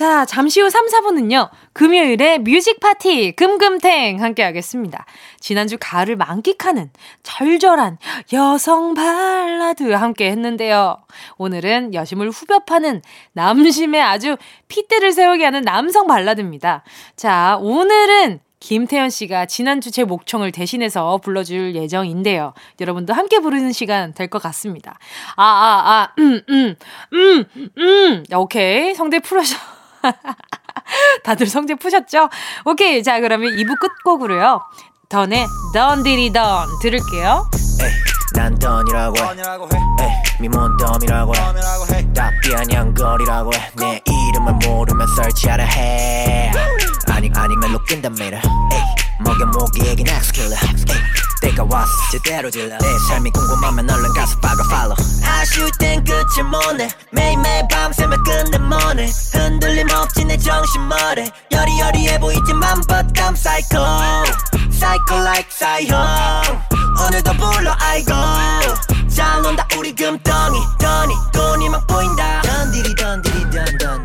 [0.00, 5.04] 자, 잠시 후 3, 4부는요, 금요일에 뮤직 파티, 금뮤탱 함께 하겠습니다.
[5.40, 6.90] 지난주 가을을 만끽하는
[7.22, 7.98] 절절한
[8.32, 10.96] 여성 발라드 함께 했는데요.
[11.36, 13.02] 오늘은 여심을 후벼 파는
[13.34, 16.82] 남심의 아주 핏대를 세우게 하는 남성 발라드입니다.
[17.14, 22.54] 자, 오늘은 김태현 씨가 지난주 제 목청을 대신해서 불러줄 예정인데요.
[22.80, 24.98] 여러분도 함께 부르는 시간 될 것 같습니다.
[25.36, 26.74] 아, 아, 아, 음, 음,
[27.12, 27.44] 음,
[27.76, 28.24] 음.
[28.34, 28.94] 오케이.
[28.94, 29.56] 성대 풀어줘.
[31.24, 32.28] 다들 성재 푸셨죠?
[32.64, 33.02] 오케이.
[33.02, 34.62] 자, 그러면 2부 끝곡으로요.
[35.08, 37.48] 던의 던디리 던 들을게요.
[38.34, 41.32] 난 던이라고 해 미몬 덤이라고
[41.92, 46.52] 해 답기 아냥거리라고 해 내 이름을 모르면 설치하라 해
[47.10, 48.40] 아니 아니 멜로 낀답니다
[49.24, 50.54] 먹여 모기에게 넥스킬러
[51.40, 51.90] 때가 왔어.
[52.12, 52.76] 제대로 질러.
[52.78, 59.08] 내 삶이 궁금하면 얼른 가서 박아 팔로 아쉬울 땐 끝을 못내 매일매일 밤새며 끝내 뭐네?
[59.32, 63.84] 흔들림 없지 내 정신 머리 여리여리해 보이지만 but I'm psycho
[64.70, 65.98] psycho like psycho
[67.06, 68.12] 오늘도 불러 아이고.
[69.08, 70.58] 잘 논다 우리 금덩이.
[70.78, 72.42] 던이 돈이 막 보인다.
[72.42, 74.04] 던디리 던디리 던던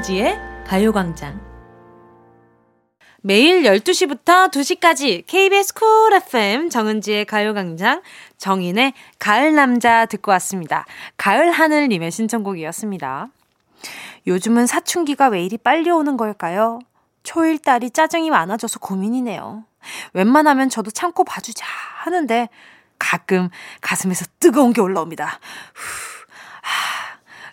[0.00, 1.40] 정은지의 가요광장.
[3.22, 8.02] 매일 12시부터 2시까지 KBS 쿨 FM 정은지의 가요광장
[8.38, 10.86] 정인의 가을 남자 듣고 왔습니다.
[11.16, 13.28] 가을 하늘님의 신청곡이었습니다.
[14.26, 16.78] 요즘은 사춘기가 왜 이리 빨리 오는 걸까요?
[17.22, 19.64] 초일 딸이 짜증이 많아져서 고민이네요.
[20.14, 21.66] 웬만하면 저도 참고 봐주자
[22.04, 22.48] 하는데
[22.98, 23.48] 가끔
[23.80, 25.26] 가슴에서 뜨거운 게 올라옵니다.
[25.26, 26.19] 후, 하,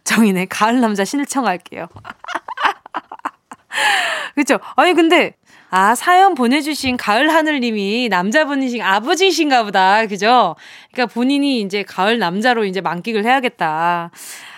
[0.07, 1.87] 정인의 가을 남자 신청할게요.
[4.35, 4.59] 그쵸?
[4.75, 5.33] 아니, 근데,
[5.69, 10.05] 아, 사연 보내주신 가을 하늘님이 남자분이신 아버지신가 보다.
[10.05, 10.55] 그죠?
[10.93, 14.11] 그러니까 본인이 이제 가을 남자로 이제 만끽을 해야겠다.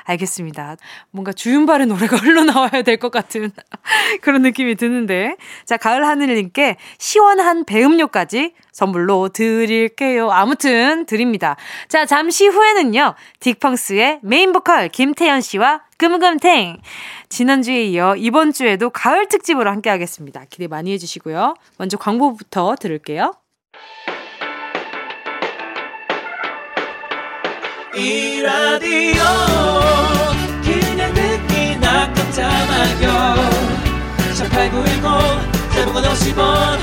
[0.10, 0.76] 알겠습니다.
[1.12, 3.52] 뭔가 주윤발의 노래가 흘러나와야 될 것 같은
[4.22, 5.36] 그런 느낌이 드는데.
[5.66, 10.32] 자, 가을 하늘님께 시원한 배음료까지 선물로 드릴게요.
[10.32, 11.56] 아무튼 드립니다.
[11.88, 13.16] 자, 잠시 후에는요.
[13.40, 16.78] 딕펑스의 메인 보컬 김태현 씨와 금금탱.
[17.30, 20.44] 지난주에 이어 이번 주에도 가을 특집으로 함께 하겠습니다.
[20.50, 21.56] 기대 많이 해주시고요.
[21.78, 23.34] 먼저 광고부터 들을게요.
[27.96, 29.24] 이 라디오
[30.64, 33.36] 그냥 듣기나 깜짝마요.
[34.18, 36.80] 18910 방문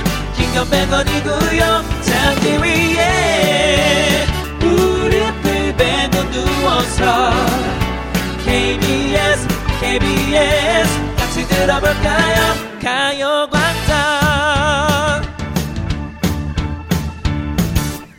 [0.70, 1.62] 100원이고요
[2.02, 4.24] 잠기 위에
[4.58, 7.30] 무릎을 베고 누워서
[8.44, 9.46] KBS
[9.80, 12.38] KBS 같이 들어볼까요?
[12.82, 13.96] 가요광장.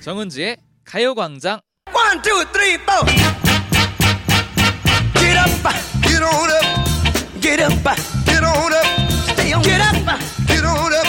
[0.01, 1.59] 정은지의 가요광장
[1.93, 3.05] One, two, three, four.
[5.15, 5.49] Get up,
[6.03, 6.65] get on up.
[7.41, 7.73] Get up,
[8.25, 8.85] get on up.
[9.33, 9.61] Stay on.
[9.63, 9.95] Get up,
[10.47, 11.07] get on up.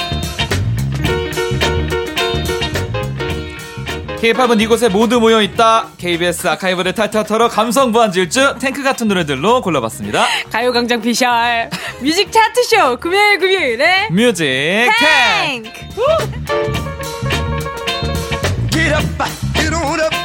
[4.21, 5.89] K-팝은 이곳에 모두 모여 있다.
[5.97, 10.27] KBS 아카이브를 탈탈 털어 감성 무한 질주 탱크 같은 노래들로 골라봤습니다.
[10.51, 11.71] 가요광장 피셜
[12.01, 15.05] 뮤직 차트 쇼 금요일 금요일에 뮤직 탱크.
[15.45, 15.71] 탱크
[18.71, 19.05] Get up,
[19.55, 20.18] get on up.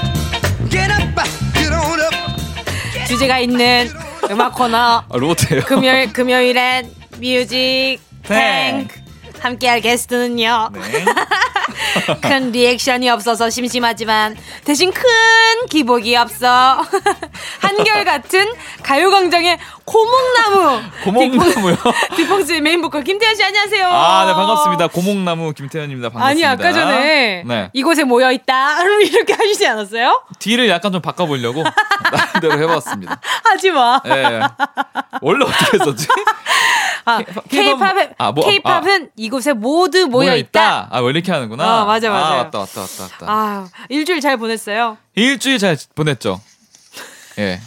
[3.08, 3.90] 주제가 있는
[4.30, 5.64] 음악 코너 아, 로봇이에요.
[5.66, 9.04] 금요일 금요일엔 뮤직 탱크
[9.40, 10.70] 함께할 게스트는요.
[10.74, 11.06] 네.
[12.22, 15.04] 큰 리액션이 없어서 심심하지만 대신 큰
[15.70, 16.82] 기복이 없어
[17.60, 18.46] 한결 같은
[18.84, 21.76] 가요광장의 고목나무 고목나무요?
[22.16, 23.88] 딕펑스의 메인 보컬 김태현 씨 안녕하세요.
[23.88, 24.88] 아, 네, 반갑습니다.
[24.88, 26.10] 고목나무 김태현입니다.
[26.10, 26.28] 반갑습니다.
[26.28, 27.70] 아니 아까 전에 네.
[27.74, 30.24] 이곳에 모여 있다 이렇게 하시지 않았어요?
[30.40, 31.64] 뒤를 약간 좀 바꿔 보려고
[32.12, 33.20] 나름대로 해 봤습니다.
[33.44, 34.00] 하지 마.
[34.06, 34.40] 예.
[35.22, 36.08] 원래 어떻게 했었지?
[37.06, 37.20] 아,
[37.50, 40.88] K-팝은 아, 뭐, K-팝은 이곳에 모두 모여 있다.
[40.90, 41.82] 아, 왜 이렇게 하는구나.
[41.82, 42.26] 어, 맞아, 맞아요.
[42.26, 43.26] 아, 왔다, 왔다, 왔다, 왔다.
[43.28, 44.98] 아, 일주일 잘 보냈어요.
[45.16, 46.40] 일주일 잘 보냈죠.
[47.40, 47.60] 예.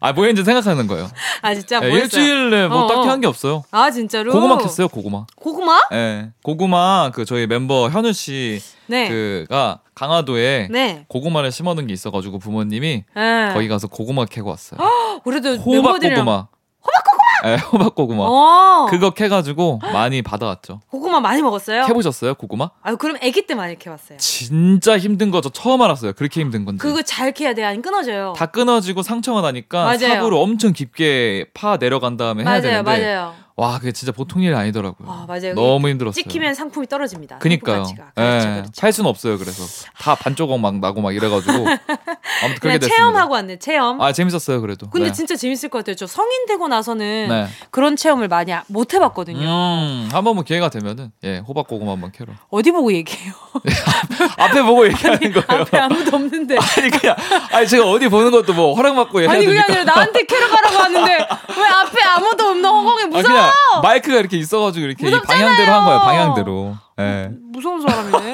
[0.00, 1.08] 아, 뭐 했는지 생각하는 거예요.
[1.42, 1.96] 아 진짜 예, 뭐?
[1.98, 3.10] 일주일에 뭐 어, 딱히 어.
[3.10, 3.64] 한게 없어요.
[3.70, 4.32] 아 진짜로?
[4.32, 5.26] 고구마 캤어요, 고구마.
[5.36, 5.80] 고구마?
[5.92, 6.30] 예.
[6.42, 9.08] 고구마 그 저희 멤버 현우 씨 네.
[9.08, 11.04] 그가 강화도에 네.
[11.08, 13.50] 고구마를 심어둔 게 있어가지고 부모님이 네.
[13.54, 14.78] 거기 가서 고구마 캐고 왔어요.
[15.24, 16.36] 그래도 호박 멤버들이랑 고구마.
[16.82, 17.15] 호박 고구마.
[17.44, 18.22] 예, 호박 고구마.
[18.26, 18.86] 어.
[18.88, 20.80] 그거 캐가지고 많이 받아왔죠.
[20.90, 21.86] 고구마 많이 먹었어요?
[21.86, 22.70] 캐보셨어요, 고구마?
[22.82, 24.18] 아유 그럼 아기 때 많이 캐봤어요.
[24.18, 26.12] 진짜 힘든 거저 처음 알았어요.
[26.14, 26.80] 그렇게 힘든 건지.
[26.80, 28.34] 그거 잘 캐야 돼, 아니 끊어져요.
[28.36, 29.98] 다 끊어지고 상처가 나니까 맞아요.
[29.98, 33.34] 삽으로 엄청 깊게 파 내려간 다음에 해야 맞아요, 되는데 맞아요.
[33.58, 35.08] 와 그게 진짜 보통 일이 아니더라고요.
[35.10, 35.54] 아 맞아요.
[35.54, 36.12] 너무 힘들었어요.
[36.22, 37.38] 찍히면 상품이 떨어집니다.
[37.38, 37.84] 그니까요.
[37.86, 38.12] 상품 가치가.
[38.14, 38.72] 그렇죠, 예, 그렇죠.
[38.78, 39.38] 팔 수는 없어요.
[39.38, 39.62] 그래서
[39.98, 42.96] 다 반조각 막 나고 막 이래가지고 아무튼 그렇게 그냥 됐습니다.
[42.96, 43.98] 체험하고 왔네, 체험.
[44.02, 44.90] 아 재밌었어요 그래도.
[44.90, 45.12] 근데 네.
[45.14, 45.96] 진짜 재밌을 것 같아요.
[45.96, 47.46] 저 성인 되고 나서는 네.
[47.70, 49.38] 그런 체험을 많이 아- 못 해봤거든요.
[49.40, 52.34] 음, 한번 뭐 기회가 되면은 예 호박 고구마 한번 캐러.
[52.50, 53.32] 어디 보고 얘기해요?
[54.36, 55.62] 앞에 보고 얘기하는 거예요.
[55.62, 56.56] 앞에 아무도 없는데.
[56.58, 57.16] 아니 그냥
[57.52, 59.64] 아니 제가 어디 보는 것도 뭐 허락받고 해야 아니 그게 되니까.
[59.80, 63.45] 아니라 나한테 캐러 가라고 하는데 왜 앞에 아무도 없는 허공에 아, 무서워?
[63.82, 66.00] 마이크가 이렇게 있어가지고 이렇게 이 방향대로 한 거예요.
[66.00, 66.76] 방향대로.
[67.00, 67.30] 예.
[67.52, 68.32] 무서운 사람이네.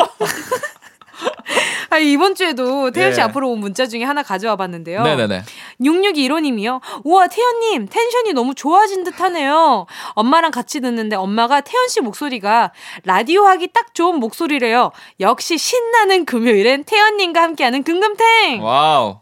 [1.90, 3.24] 아, 이번 주에도 태연 씨 예.
[3.24, 5.02] 앞으로 온 문자 중에 하나 가져와 봤는데요.
[5.02, 5.42] 네네네.
[5.82, 6.80] 6615님이요.
[7.04, 9.86] 우와, 태연님, tension이 너무 좋아진 듯 하네요.
[10.14, 12.72] 엄마랑 같이 듣는데 엄마가 태연 씨 목소리가
[13.04, 14.90] 라디오 하기 딱 좋은 목소리래요.
[15.20, 18.62] 역시 신나는 금요일엔 태연님과 함께하는 금금탱!
[18.62, 19.20] wow.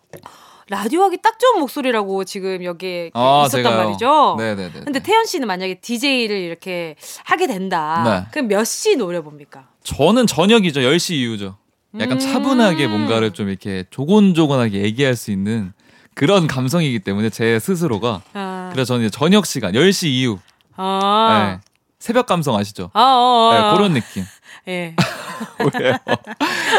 [0.70, 3.84] 라디오 하기 딱 좋은 목소리라고 지금 여기에 아, 있었단 제가요?
[3.86, 4.36] 말이죠.
[4.38, 4.70] 네네네.
[4.84, 6.94] 근데 태연 씨는 만약에 DJ를 이렇게
[7.24, 8.02] 하게 된다.
[8.04, 8.30] 네.
[8.32, 9.66] 그럼 몇 시 노려봅니까?
[9.82, 10.80] 저는 저녁이죠.
[10.80, 11.56] 10시 이후죠.
[11.98, 12.18] 약간 음.
[12.20, 15.72] 차분하게 뭔가를 좀 이렇게 조곤조곤하게 얘기할 수 있는
[16.14, 18.70] 그런 감성이기 때문에 제 스스로가 아.
[18.72, 20.38] 그래서 저는 이제 저녁 시간 10시 이후
[20.76, 21.56] 아.
[21.58, 21.60] 네.
[21.98, 22.90] 새벽 감성 아시죠?
[22.94, 23.74] 아, 어, 어, 네, 어.
[23.76, 24.24] 그런 느낌.
[24.68, 24.94] 예.
[25.80, 25.96] 왜요?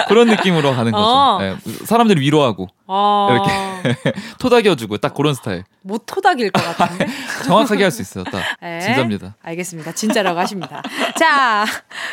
[0.08, 1.04] 그런 느낌으로 가는 거죠.
[1.04, 1.38] 어.
[1.42, 1.56] 네,
[1.86, 3.30] 사람들을 위로하고 어.
[3.32, 5.64] 이렇게 토닥여주고 딱 그런 스타일.
[5.82, 7.08] 못 토닥일 것 같은데.
[7.46, 8.24] 정확하게 할 수 있어요.
[8.26, 8.80] 딱 네.
[8.82, 9.36] 진짜입니다.
[9.42, 9.94] 알겠습니다.
[9.94, 10.82] 진짜라고 하십니다.
[11.18, 11.66] 자,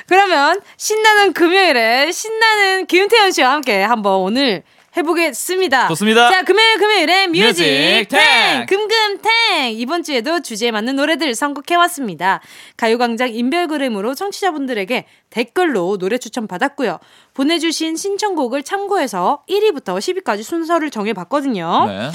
[0.07, 4.63] 그러면 신나는 금요일에 신나는 김태현 씨와 함께 한번 오늘
[4.99, 5.89] 해보겠습니다.
[5.89, 6.31] 좋습니다.
[6.31, 7.65] 자, 금요일 금요일에 music music
[8.09, 8.09] 탱!
[8.09, 8.67] 탱!
[8.67, 9.73] 금금탱!
[9.73, 12.41] 이번 주에도 주제에 맞는 노래들 선곡해왔습니다.
[12.77, 16.99] 가요광장 인별그램으로 청취자분들에게 댓글로 노래 추천 받았고요.
[17.35, 21.87] 보내주신 신청곡을 참고해서 1위부터 10위까지 순서를 정해봤거든요.
[21.87, 22.11] 네.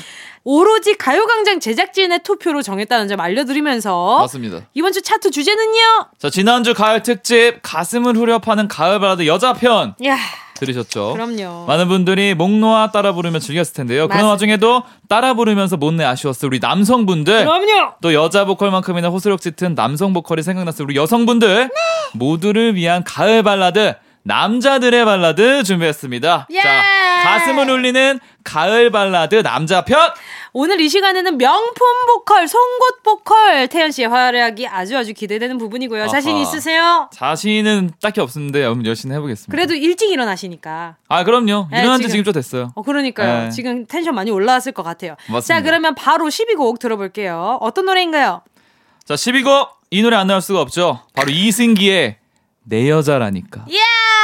[0.46, 4.60] 오로지 가요광장 제작진의 투표로 정했다는 점 알려드리면서 맞습니다.
[4.74, 6.08] 이번 주 차트 주제는요?
[6.20, 10.18] 자, 지난주 가을 특집 가슴을 후려 파는 가을 발라드 여자 편 야
[10.56, 11.14] 들으셨죠?
[11.14, 11.66] 그럼요.
[11.66, 14.08] 많은 분들이 목 놓아 따라 부르며 즐겼을 텐데요.
[14.08, 17.44] 그런 맞- 와중에도 따라 부르면서 못내 아쉬웠을 우리 남성분들.
[17.46, 17.94] 그럼요.
[18.02, 21.68] 또 여자 보컬만큼이나 호소력 짙은 남성 보컬이 생각났을 우리 여성분들.
[21.68, 21.70] 네.
[22.14, 23.96] 모두를 위한 가을 발라드.
[24.26, 26.48] 남자들의 발라드 준비했습니다.
[26.52, 26.62] 예!
[26.62, 26.84] 자,
[27.24, 30.00] 가슴을 울리는 가을 발라드 남자 편.
[30.52, 31.74] 오늘 이 시간에는 명품
[32.08, 36.08] 보컬, 송곳 보컬 태연 씨의 활약이 아주 아주 기대되는 부분이고요.
[36.08, 36.38] 자신.
[36.38, 37.10] 있으세요?
[37.14, 39.52] 자신은 딱히 없는데 한번 열심히 해보겠습니다.
[39.52, 40.98] 그래도 일찍 일어나시니까.
[41.08, 41.68] 아, 그럼요.
[41.72, 42.72] 네, 일어난 지 지금- 지금 좀 됐어요.
[42.76, 43.44] 어, 그러니까요.
[43.46, 43.50] 네.
[43.50, 45.16] 지금 텐션 많이 올라왔을 것 같아요.
[45.28, 45.42] 맞습니다.
[45.42, 47.58] 자, 그러면 바로 10위 곡 들어볼게요.
[47.62, 48.42] 어떤 노래인가요?
[49.06, 51.02] 자, 12곡 이 노래 안 나올 수가 없죠.
[51.14, 52.18] 바로 이승기의
[52.66, 53.66] 내 여자라니까.
[53.72, 53.78] 예!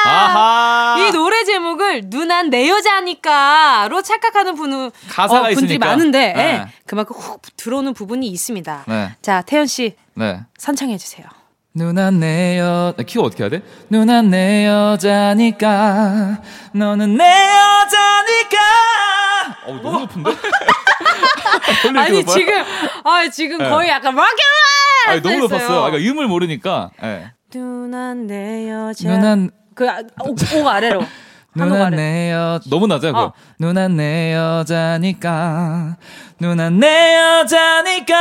[0.06, 0.98] 아하.
[1.00, 5.86] 이 노래 제목을 누난 내 여자니까로 착각하는 분은 가사가 어, 분들이 있으니까.
[5.86, 6.44] 많은데 네.
[6.44, 8.86] 예, 그만큼 훅 들어오는 부분이 있습니다.
[8.88, 9.16] 네.
[9.22, 10.42] 자 태연 씨 네.
[10.58, 11.28] 선창해 주세요.
[11.74, 13.62] 누나 내 여, 키가 어떻게 해야 돼?
[13.90, 16.42] 누나 내 여자니까,
[16.74, 18.58] 너는 내 여자니까!
[19.68, 20.32] 어, 너무 높은데?
[21.86, 22.26] 원래 아니?
[22.26, 22.54] 지금
[23.04, 23.70] 아 지금 네.
[23.70, 24.30] 거의 약간 락앤롤
[25.08, 25.80] 아니, 너무 높았어요.
[25.84, 26.90] 아, 그러니까 음을 모르니까.
[27.04, 27.32] 예.
[27.54, 29.08] 누난 내 여자.
[29.10, 29.50] 누난,
[29.80, 30.02] 그 아,
[30.72, 31.02] 아래로.
[31.56, 31.96] 누나 아래.
[31.96, 33.24] 내 여, 너무 낮아요, 그거.
[33.28, 33.34] 어.
[33.58, 35.96] 누나 내 여자니까,
[36.38, 38.18] 누나 내 여자니까,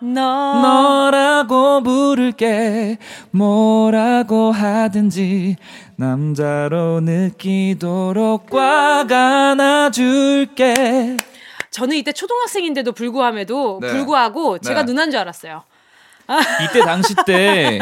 [0.00, 0.62] 너.
[0.62, 2.96] 너라고 부를게
[3.30, 5.56] 뭐라고 하든지
[5.96, 11.16] 남자로 느끼도록 꽉 안아줄게
[11.70, 13.88] 저는 이때 초등학생인데도 불구함에도 네.
[13.88, 14.86] 불구하고 제가 네.
[14.92, 15.62] 누나인 줄 알았어요.
[16.64, 17.78] 이때 당시 때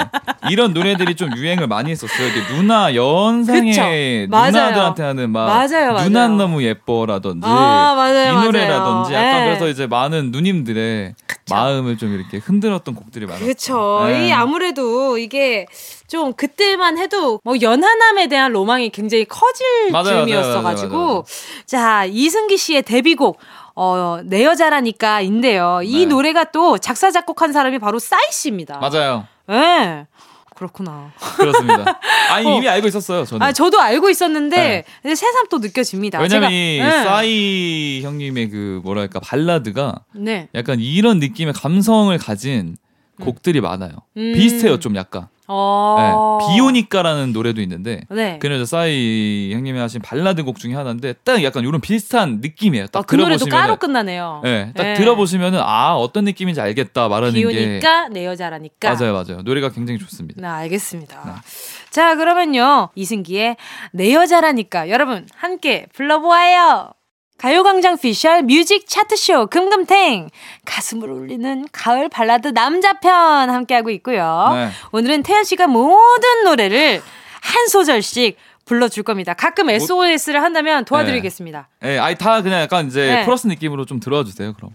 [0.51, 2.29] 이런 노래들이 좀 유행을 많이 했었어요.
[2.29, 4.31] 이게 누나 연상의 그쵸.
[4.31, 4.51] 맞아요.
[4.51, 6.09] 누나들한테 하는 막 맞아요, 맞아요.
[6.09, 8.45] 누나 너무 예뻐라든지 아, 맞아요, 이 맞아요.
[8.45, 9.45] 노래라든지 약간 네.
[9.47, 11.15] 그래서 이제 많은 누님들의
[11.51, 13.45] 마음을 좀 이렇게 흔들었던 곡들이 많았어요.
[13.45, 14.05] 그렇죠.
[14.07, 14.29] 네.
[14.29, 15.67] 이 아무래도 이게
[16.09, 21.25] 좀 그때만 해도 뭐 연하남에 대한 로망이 굉장히 커질 맞아요, 맞아요, 즈음이었어가지고 맞아요, 맞아요.
[21.67, 23.39] 자 이승기 씨의 데뷔곡
[23.75, 25.81] 어, 내 여자라니까인데요.
[25.85, 26.07] 이 네.
[26.07, 28.79] 노래가 또 작사 작곡한 사람이 바로 싸이 씨입니다.
[28.79, 29.27] 맞아요.
[29.49, 30.07] 네.
[30.55, 31.13] 그렇구나.
[31.37, 31.99] 그렇습니다.
[32.31, 32.57] 아니 어.
[32.57, 33.25] 이미 알고 있었어요.
[33.25, 33.45] 저는.
[33.45, 35.15] 아, 저도 알고 있었는데 네.
[35.15, 36.21] 새삼 또 느껴집니다.
[36.21, 36.91] 왜냐면 이 네.
[37.05, 40.49] 싸이 형님의 그 뭐랄까 발라드가 네.
[40.55, 42.77] 약간 이런 느낌의 감성을 가진
[43.21, 43.93] 곡들이 많아요.
[44.17, 44.33] 음.
[44.35, 45.29] 비슷해요, 좀 약간.
[45.55, 46.39] 어.
[46.41, 48.39] 네, 비오니까라는 노래도 있는데 네.
[48.41, 52.87] 그 여자 싸이 형님이 하신 발라드 곡 중에 하나인데 딱 약간 이런 비슷한 느낌이에요.
[52.87, 54.41] 딱 아, 그 노래도 까로 끝나네요.
[54.43, 54.95] 네, 딱 네.
[54.95, 58.95] 들어보시면은 아 어떤 느낌인지 알겠다 말하는 게 비오니까 내 여자라니까.
[58.95, 59.43] 맞아요, 맞아요.
[59.43, 60.41] 노래가 굉장히 좋습니다.
[60.41, 61.43] 네, 알겠습니다.
[61.91, 62.89] 자, 그러면요.
[62.95, 63.57] 이승기의
[63.93, 66.93] 내 여자라니까 여러분 함께 불러보아요.
[67.39, 70.29] 가요광장 피셜 music 차트쇼 금금탱
[70.65, 74.51] 가슴을 울리는 가을 발라드 남자편 함께하고 있고요.
[74.55, 74.69] 네.
[74.93, 77.03] 오늘은 태연 씨가 모든 노래를
[77.41, 79.35] 한 소절씩 불러줄 겁니다.
[79.35, 81.69] 가끔 SOS를 한다면 도와드리겠습니다.
[81.81, 83.25] 네, 아이 다 그냥 약간 이제 네.
[83.25, 84.53] 코러스 느낌으로 좀 들어와 주세요.
[84.53, 84.71] 그럼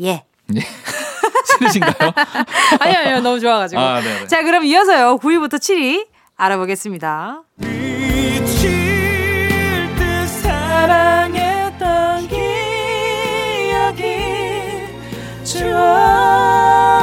[0.00, 0.24] 예.
[0.54, 0.60] 예.
[1.58, 2.12] 싫으신가요?
[2.80, 3.20] 아니요, 아니요.
[3.20, 3.80] 너무 좋아가지고.
[3.80, 4.26] 아, 네네.
[4.26, 5.18] 자, 그럼 이어서요.
[5.18, 6.06] 9위부터 7위
[6.36, 7.42] 알아보겠습니다.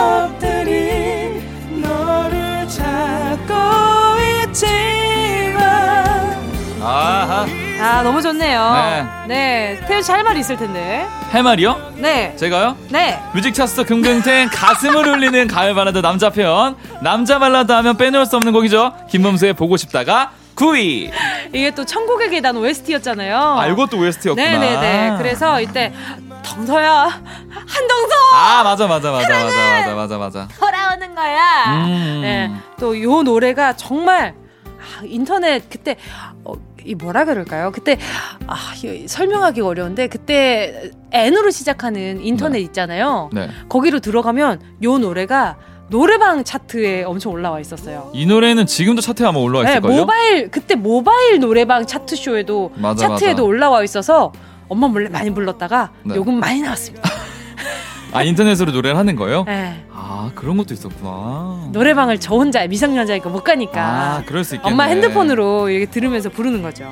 [0.07, 1.41] 추억들이
[1.81, 3.53] 너를 찾고
[4.45, 5.61] 있지만
[6.81, 7.45] 아하.
[7.79, 8.73] 아, 너무 좋네요.
[8.73, 9.05] 네.
[9.27, 9.79] 네.
[9.87, 11.05] 태연 씨 할 말 있을 텐데.
[11.31, 11.91] 할 말이요?
[11.97, 12.33] 네.
[12.37, 12.75] 제가요?
[12.89, 13.19] 네.
[13.34, 18.53] music 차트 금금탱 가슴을 울리는 가을 발라드 남자 편 남자 발라드 하면 빼놓을 수 없는
[18.53, 21.12] 곡이죠 김범수의 보고 싶다가 9위
[21.53, 23.38] 이게 또 천국의 계단 OST였잖아요.
[23.38, 25.18] 아 이것도 OST였구나 네네네.
[25.18, 25.93] 그래서 이때
[26.43, 31.86] 덩서야 한덩서 아 맞아 맞아 맞아 맞아 맞아 맞아 맞아 돌아오는 거야.
[31.86, 32.20] 음.
[32.22, 32.51] 네.
[32.80, 34.34] 또 요 노래가 정말
[34.80, 35.95] 아, 인터넷 그때
[36.43, 36.53] 어,
[36.84, 37.72] 이 뭐라 그럴까요?
[37.72, 37.97] 그때
[38.47, 43.30] 아, 이- 설명하기가 어려운데 그때 N으로 시작하는 인터넷 있잖아요.
[43.34, 43.49] 네.
[43.70, 45.58] 거기로 들어가면 요 노래가
[45.89, 48.11] 노래방 차트에 엄청 올라와 있었어요.
[48.13, 49.95] 이 노래는 지금도 차트에 아마 올라와 네, 있을걸요?
[49.95, 53.43] 모바일 그때 모바일 노래방 차트 쇼에도 맞아, 차트에도 맞아.
[53.43, 54.31] 올라와 있어서
[54.67, 56.15] 엄마 몰래 많이 불렀다가 네.
[56.15, 57.09] 요금 많이 나왔습니다.
[58.13, 59.43] 아 인터넷으로 노래를 하는 거예요?
[59.45, 59.85] 네.
[59.93, 64.85] 아 그런 것도 있었구나 노래방을 저 혼자 미성년자니까 못 가니까 아 그럴 수 있겠네 엄마
[64.85, 66.85] 핸드폰으로 이렇게 들으면서 부르는 거죠.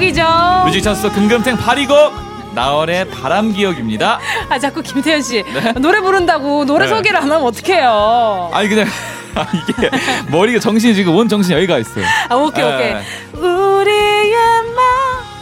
[0.00, 0.22] 곡이죠?
[0.64, 5.44] 뮤직 차트 금금탱 8위곡 나월의 바람 기억입니다 아 자꾸 김태현 씨
[5.80, 6.90] 노래 부른다고 노래 네.
[6.90, 8.50] 소개를 안 하면 어떡해요?
[8.52, 8.86] 아니 그냥
[9.36, 9.90] 아, 이게
[10.28, 12.74] 머리가 정신이 지금 온 정신이 여기가 있어요 아 오케이 네.
[12.74, 14.64] 오케이 우리의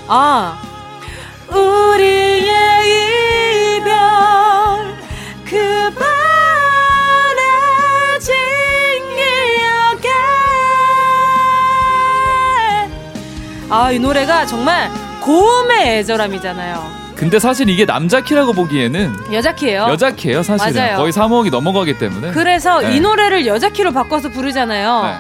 [0.09, 0.68] 마아
[13.71, 14.91] 아 이 노래가 정말
[15.23, 19.89] 고음의 애절함이잖아요 근데 사실 이게 남자 키라고 보기에는 여자 키예요.
[19.91, 20.81] 여자 키예요, 사실은.
[20.81, 20.99] 맞아요.
[20.99, 22.31] 거의 3옥이 넘어가기 때문에.
[22.31, 22.95] 그래서 네.
[22.95, 25.03] 이 노래를 여자 키로 바꿔서 부르잖아요.
[25.03, 25.15] 네.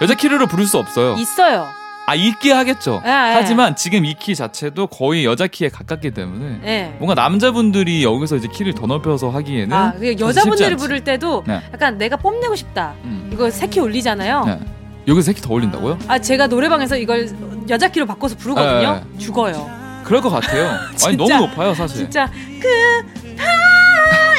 [0.00, 1.14] 여자 키로 부를 수 없어요.
[1.18, 1.68] 있어요.
[2.06, 3.02] 아, 있게 하겠죠.
[3.04, 3.12] 예, 예.
[3.34, 6.96] 하지만 지금 이 키 자체도 거의 여자 키에 가깝기 때문에 네.
[7.00, 10.74] 뭔가 남자분들이 여기서 이제 키를 더 넓혀서 하기에는 아, 그 여자분들이.
[10.76, 11.60] 부를 때도 네.
[11.74, 12.94] 약간 내가 뽐내고 싶다.
[13.04, 13.28] 음.
[13.30, 14.58] 이거 세 키 올리잖아요.
[15.06, 15.12] 네.
[15.12, 15.98] 여기서 새끼 더 올린다고요?
[16.08, 17.28] 아 제가 노래방에서 이걸
[17.68, 19.04] 여자 키로 바꿔서 부르거든요.
[19.12, 19.18] 네.
[19.18, 19.70] 죽어요.
[20.04, 20.68] 그럴 것 같아요.
[21.06, 21.98] 아니 너무 높아요 사실.
[21.98, 22.28] 진짜
[22.60, 23.44] 그파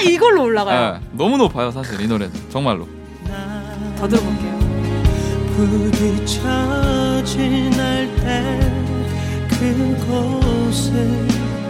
[0.07, 0.93] 이걸로 올라가요.
[0.93, 2.87] 네, 너무 높아요 사실 이 노래는 정말로.
[3.97, 4.57] 더 들어볼게요.
[5.55, 8.71] 부딪혀진 날때
[9.49, 11.27] 그곳을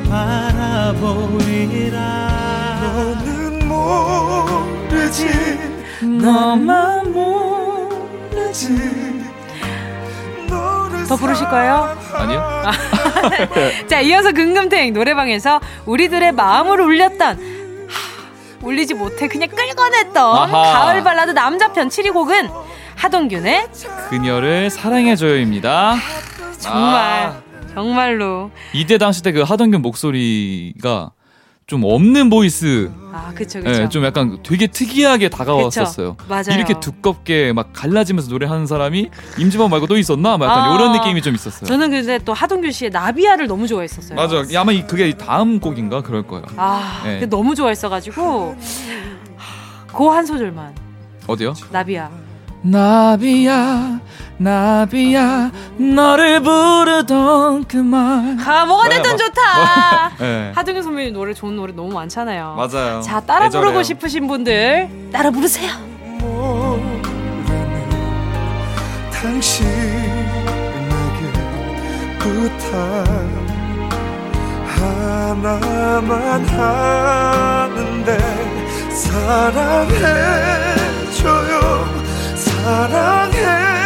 [0.10, 1.98] 바라보리라
[3.24, 5.28] 너는 모르지
[6.02, 7.67] 너만 모르지
[11.08, 11.98] 더 부르실 거예요?
[12.14, 12.64] 아니요?
[13.88, 17.38] 자, 이어서 금금탱 노래방에서 우리들의 마음을 울렸던
[17.88, 20.18] 하, 울리지 못해 그냥 끌어냈던
[20.54, 20.74] 아하.
[20.86, 22.50] 가을 발라드 남자편 7위 곡은
[22.96, 23.68] 하동균의
[24.10, 25.96] 그녀를 사랑해줘요입니다.
[26.60, 27.42] 정말 아,
[27.74, 31.12] 정말로 이때 당시 때 그 하동균 목소리가
[31.70, 36.16] 좀 없는 voice, 아 그쵸 그쵸 예, 좀 약간 되게 특이하게 다가왔었어요.
[36.16, 36.46] 그쵸, 맞아요.
[36.58, 40.38] 이렇게 두껍게 막 갈라지면서 노래하는 사람이 임재범 말고 또 있었나?
[40.38, 40.76] 막 약간 아.
[40.76, 41.68] 이런 느낌이 좀 있었어요.
[41.68, 44.16] 저는 근데 또 하동균 씨의 나비야를 너무 좋아했었어요.
[44.16, 44.46] 맞아.
[44.58, 46.46] 아마 이- 그게 다음 곡인가 그럴 거예요.
[46.56, 47.16] 아, 네.
[47.16, 48.56] 그게 너무 좋아했어가지고
[49.94, 50.74] 그 한 소절만
[51.28, 51.54] 어디요?
[51.70, 52.10] 나비야.
[52.62, 54.00] 나비야,
[54.40, 58.38] 나비야, 너를 부르던 그 말.
[58.46, 59.18] 아 뭐가 됐든 맞아요.
[59.18, 60.12] 좋다.
[60.24, 60.52] 네.
[60.56, 62.56] 하동균 선배님 노래 좋은 노래 너무 많잖아요.
[62.56, 63.02] 맞아요.
[63.02, 63.66] 자 따라 애절해요.
[63.72, 65.72] 부르고 싶으신 분들 따라 부르세요.
[69.12, 70.12] 당신에게
[72.20, 73.06] 부탁
[74.68, 78.18] 하나만 하는데
[78.92, 80.38] 사랑해줘요
[82.36, 83.77] 사랑해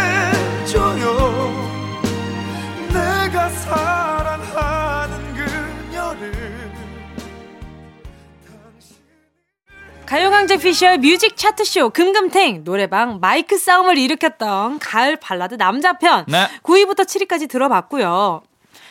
[10.11, 16.49] 가요광장 피셜 music 차트쇼 금금탱 노래방 마이크 싸움을 일으켰던 가을 발라드 남자편 네.
[16.63, 18.41] 9위부터 7위까지 들어봤고요.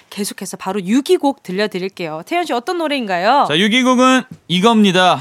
[0.08, 2.22] 계속해서 바로 6위 곡 들려드릴게요.
[2.24, 3.44] 태연 씨 어떤 노래인가요?
[3.48, 5.20] 자, 6위곡은 이겁니다.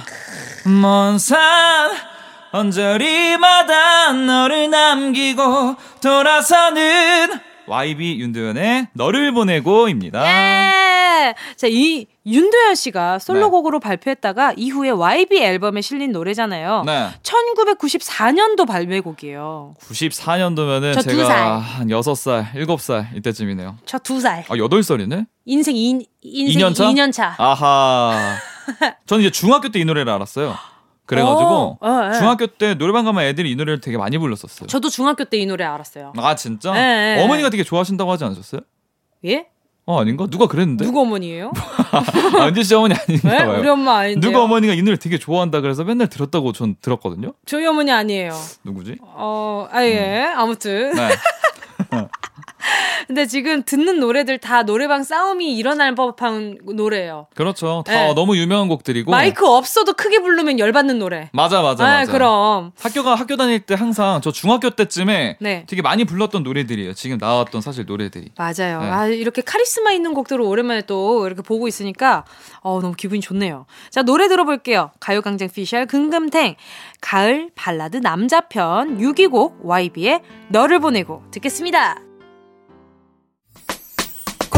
[0.65, 1.91] 먼 산
[2.53, 10.25] 언저리마다 너를 남기고 돌아서는 YB 윤도현의 너를 보내고입니다.
[10.25, 11.33] 예!
[11.55, 13.25] 자, 이 윤도현 씨가 네.
[13.25, 16.83] 솔로곡으로 발표했다가 이후에 YB 앨범에 실린 노래잖아요.
[16.85, 17.09] 네.
[17.23, 19.75] 1994년도 발매곡이에요.
[19.79, 21.57] 94년도면은 저두 제가 살.
[21.59, 23.77] 한 6살, 7살 이때쯤이네요.
[23.85, 24.45] 저두 살.
[24.47, 25.27] 아, 8살이네?
[25.45, 26.85] 인생 2, 인생 2년 차?
[26.85, 27.35] 2년 차.
[27.37, 28.37] 아하.
[29.05, 30.55] 저는 이제 중학교 때 이 노래를 알았어요.
[31.09, 32.17] 그래가지고 어, 어, 예.
[32.19, 34.67] 중학교 때 노래방 가면 애들이 이 노래를 되게 많이 불렀었어요.
[34.67, 36.13] 저도 중학교 때 이 노래 알았어요.
[36.17, 36.71] 아 진짜?
[36.75, 37.23] 예, 예.
[37.23, 38.61] 어머니가 되게 좋아하신다고 하지 않으셨어요?
[39.25, 39.47] 예?
[39.85, 40.27] 어 아닌가?
[40.29, 40.85] 누가 그랬는데?
[40.85, 41.51] 누구 어머니예요?
[42.39, 43.37] 아, 은지 씨 어머니 아닌가 네?
[43.45, 43.59] 봐요.
[43.59, 44.19] 우리 엄마 아닌데.
[44.27, 47.33] 누가 어머니가 이 노래 되게 좋아한다 그래서 맨날 들었다고 전 들었거든요.
[47.47, 48.31] 저희 어머니 아니에요.
[48.63, 48.97] 누구지?
[49.01, 50.31] 어, 아, 예.
[50.35, 50.93] 아무튼.
[50.93, 51.09] 네.
[53.07, 57.27] 근데 지금 듣는 노래들 다 노래방 싸움이 일어날 법한 노래예요.
[57.35, 57.83] 그렇죠.
[57.85, 58.13] 다 네.
[58.13, 59.11] 너무 유명한 곡들이고.
[59.11, 61.29] 마이크 없어도 크게 부르면 열받는 노래.
[61.33, 62.11] 맞아 맞아 아, 맞아.
[62.11, 62.71] 그럼.
[62.79, 65.65] 학교가 학교 다닐 때 항상 저 중학교 때쯤에 네.
[65.67, 66.93] 되게 많이 불렀던 노래들이에요.
[66.93, 68.31] 지금 나왔던 사실 노래들이.
[68.37, 68.81] 맞아요.
[68.81, 68.89] 네.
[68.89, 72.25] 아, 이렇게 카리스마 있는 곡들을 오랜만에 또 이렇게 보고 있으니까
[72.61, 73.65] 어, 너무 기분이 좋네요.
[73.89, 74.91] 자, 노래 들어볼게요.
[74.99, 76.55] 가요광장 피셜 금금탱
[77.01, 82.08] 가을 발라드 남자편 6위 곡 YB의 너를 보내고 듣겠습니다.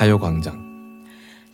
[0.00, 1.04] 가요광장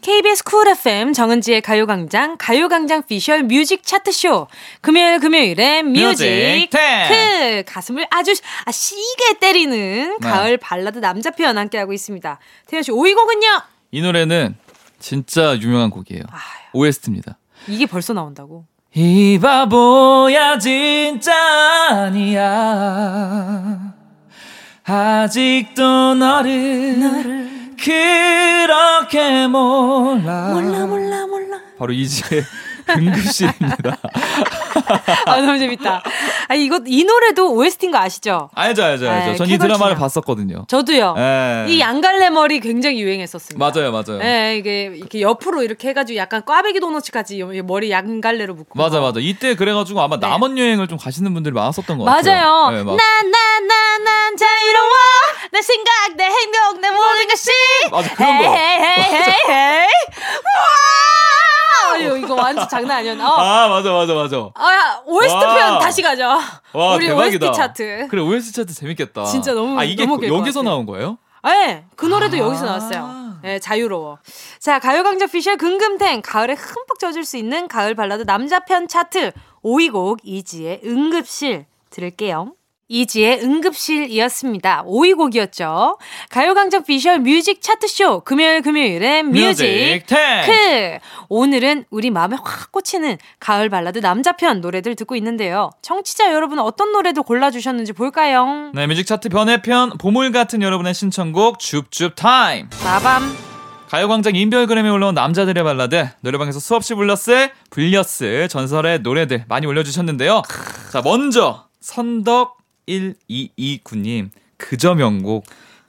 [0.03, 4.47] KBS Cool FM 정은지의 가요광장 가요광장 피셜 music 차트쇼
[4.81, 6.71] 금요일 금요일에 뮤직.
[6.71, 8.33] 그 가슴을 아주
[8.65, 10.29] 아, 시게 때리는 네.
[10.29, 12.39] 가을 발라드 남자 표현 함께하고 있습니다.
[12.69, 13.63] 태연 씨 5위 곡은요?
[13.91, 14.55] 이 노래는
[15.01, 16.23] 진짜 유명한 곡이에요.
[16.73, 17.39] OST입니다.
[17.67, 18.65] 이게 벌써 나온다고.
[18.95, 21.35] 이 바보야 진짜
[21.91, 22.47] 아니야
[24.85, 27.46] 아직도 너를,
[27.77, 30.53] 그렇게 몰라.
[30.55, 31.61] 몰라 몰라 몰라.
[31.79, 32.43] 바로 이지의
[32.89, 33.97] 응급실입니다.
[35.27, 36.03] 아 너무 재밌다.
[36.49, 38.51] 아 이거 이 노래도 OST인 거 아시죠?
[38.55, 39.31] 알죠, 알죠, 알죠.
[39.33, 39.97] 네, 전이 캐걸 드라마를.
[39.97, 40.65] 봤었거든요.
[40.69, 41.15] 저도요.
[41.19, 41.65] 예.
[41.69, 43.59] 이 양갈래 머리 굉장히 유행했었습니다.
[43.59, 44.19] 맞아요, 맞아요.
[44.19, 48.79] 네, 이게 이렇게 옆으로 이렇게 해가지고 약간 꽈배기 도너츠까지 머리 양갈래로 묶고.
[48.79, 49.19] 맞아, 맞아.
[49.21, 50.27] 이때 그래가지고 아마 네.
[50.27, 52.35] 남원 여행을 좀 가시는 분들이 많았었던 것 같아요.
[52.37, 52.71] 맞아요.
[52.71, 54.93] 네, 막- 나나나난 자유로워
[55.53, 57.51] 내 생각 내 행동 내 모든 것이
[57.91, 58.45] 맞아, 그런 거.
[58.45, 59.87] hey hey hey hey
[60.47, 60.63] 와
[61.99, 63.29] 이거, 이거 완전 장난 아니었나?
[63.29, 63.37] 어.
[63.39, 64.37] 아, 맞아, 맞아, 맞아.
[64.55, 65.55] 아, OST 와.
[65.55, 66.25] 편 다시 가죠.
[66.73, 67.47] 와, 우리 대박이다.
[67.47, 68.09] OST 차트.
[68.11, 69.25] 그래, OST 차트 재밌겠다.
[69.25, 70.63] 진짜 너무- 아, 이게 너무 여기서.
[70.63, 71.19] 나온 거예요?
[71.45, 73.27] 네, 그 노래도 여기서 나왔어요.
[73.43, 74.19] 네, 자유로워.
[74.59, 79.31] 자, 가요광장 피셜 금금탱 가을에 흠뻑 젖을 수 있는 가을 발라드 남자 편 차트
[79.63, 82.53] 5위 곡 이지의 응급실 들을게요.
[82.89, 84.85] 이지의 응급실이었습니다.
[84.85, 85.99] 5위 곡이었죠.
[86.31, 90.47] 가요광장 피셜 music 차트쇼 금요일 금요일에 music music 탱.
[90.47, 95.71] 크 오늘은 우리 마음에 확 꽂히는 가을 발라드 남자편 노래들 듣고 있는데요.
[95.83, 98.71] 청취자 여러분 어떤 노래도 골라주셨는지 볼까요?
[98.73, 102.69] 네, music 차트 변해편 보물 같은 여러분의 신청곡 줍줍 타임.
[102.85, 103.37] 마밤
[103.89, 110.43] 가요광장 인별그램에 올라온 남자들의 발라드 노래방에서 수없이 불렀을 불렸을 전설의 노래들 많이 올려주셨는데요.
[110.93, 112.57] 자 먼저 선덕
[112.89, 115.45] 1229님 그저 명곡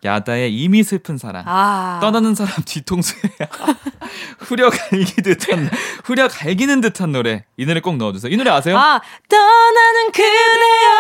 [0.06, 1.98] 야다의 이미 슬픈 사랑 아.
[2.02, 3.20] 떠나는 사람 뒤통수에
[4.40, 5.70] 후려 갈기 듯 한
[6.04, 8.32] 후려 갈기는 듯한 노래 이 노래 꼭 넣어주세요.
[8.32, 8.78] 이 노래 아세요?
[8.78, 10.92] 아, 떠나는 그대여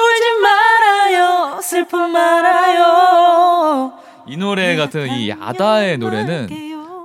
[0.00, 3.92] 울지 말아요 슬픔 말아요
[4.26, 6.48] 이 노래 같은 이 야다의 노래는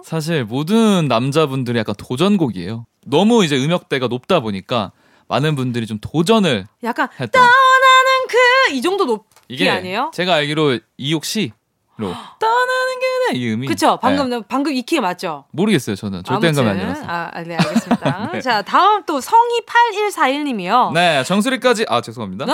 [0.04, 2.86] 사실 모든 남자분들이 약간 도전곡이에요.
[3.06, 4.92] 너무 이제 음역대가 높다 보니까
[5.30, 7.32] 많은 분들이 좀 도전을 약간 했다.
[7.40, 7.73] 떠나는 그
[8.72, 10.12] 이 정도 높이 이게 아니에요?
[10.14, 11.52] 제가 알기로 이옥 씨로
[12.40, 12.94] 떠나는
[13.34, 14.42] 그대 이 음이 그쵸 방금 네.
[14.48, 15.46] 방금 이 키에 맞죠?
[15.52, 17.06] 모르겠어요 저는 절대 감이 안 들었어요.
[17.08, 18.30] 아, 아, 네 알겠습니다.
[18.34, 18.42] 네.
[18.42, 20.94] 자 다음 또 성희 8141님이요.
[20.94, 22.46] 네 정수리까지 아 죄송합니다.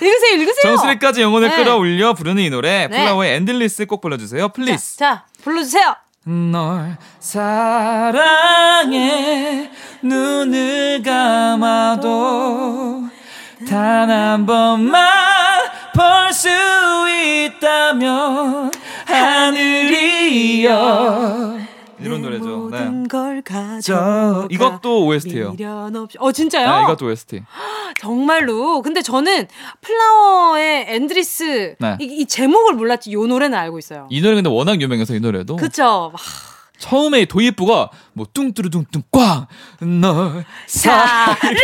[0.00, 0.76] 읽으세요 읽으세요.
[0.76, 1.56] 정수리까지 영혼을 네.
[1.56, 2.98] 끌어올려 부르는 이 노래 네.
[2.98, 4.96] 플라워의 엔들리스 꼭 불러주세요 플리즈.
[4.96, 5.94] 자 불러주세요.
[6.24, 6.98] 널
[8.18, 9.70] 사랑해
[10.02, 12.97] 눈을 감아도
[13.68, 15.06] 단 한 번만
[15.94, 16.48] 볼 수
[17.08, 18.70] 있다면
[20.58, 20.68] 하늘이여
[22.00, 22.70] 이런 노래죠.
[22.70, 22.78] 네.
[23.82, 25.56] 저 이것도 OST예요.
[26.20, 26.70] 어 진짜요?
[26.70, 27.42] 네, 이것도 OST.
[28.00, 28.82] 정말로.
[28.82, 29.48] 근데 저는
[29.80, 31.96] 플라워의 Endless 네.
[32.00, 33.12] 이, 이 제목을 몰랐지.
[33.12, 34.06] 요 노래는 알고 있어요.
[34.10, 36.10] 이 노래 근데 워낙 유명해서 이 노래도 그쵸.
[36.12, 36.20] 막
[36.78, 41.54] 처음에 도입부가 뭐 뚱뚜루뚱뚱 꽝널 사랑해.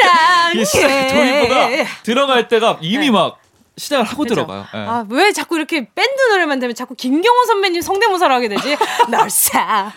[1.09, 1.69] 도입부가
[2.03, 3.39] 들어갈 때가 이미 막
[3.77, 4.35] 시작을 하고 그죠?
[4.37, 4.67] 들어가요.
[4.75, 4.79] 예.
[4.79, 8.77] 아, 왜 자꾸 이렇게 밴드 노래만 되면 자꾸 김경호 선배님 성대모사를 하게 되지?
[9.11, 9.93] 널 사랑해.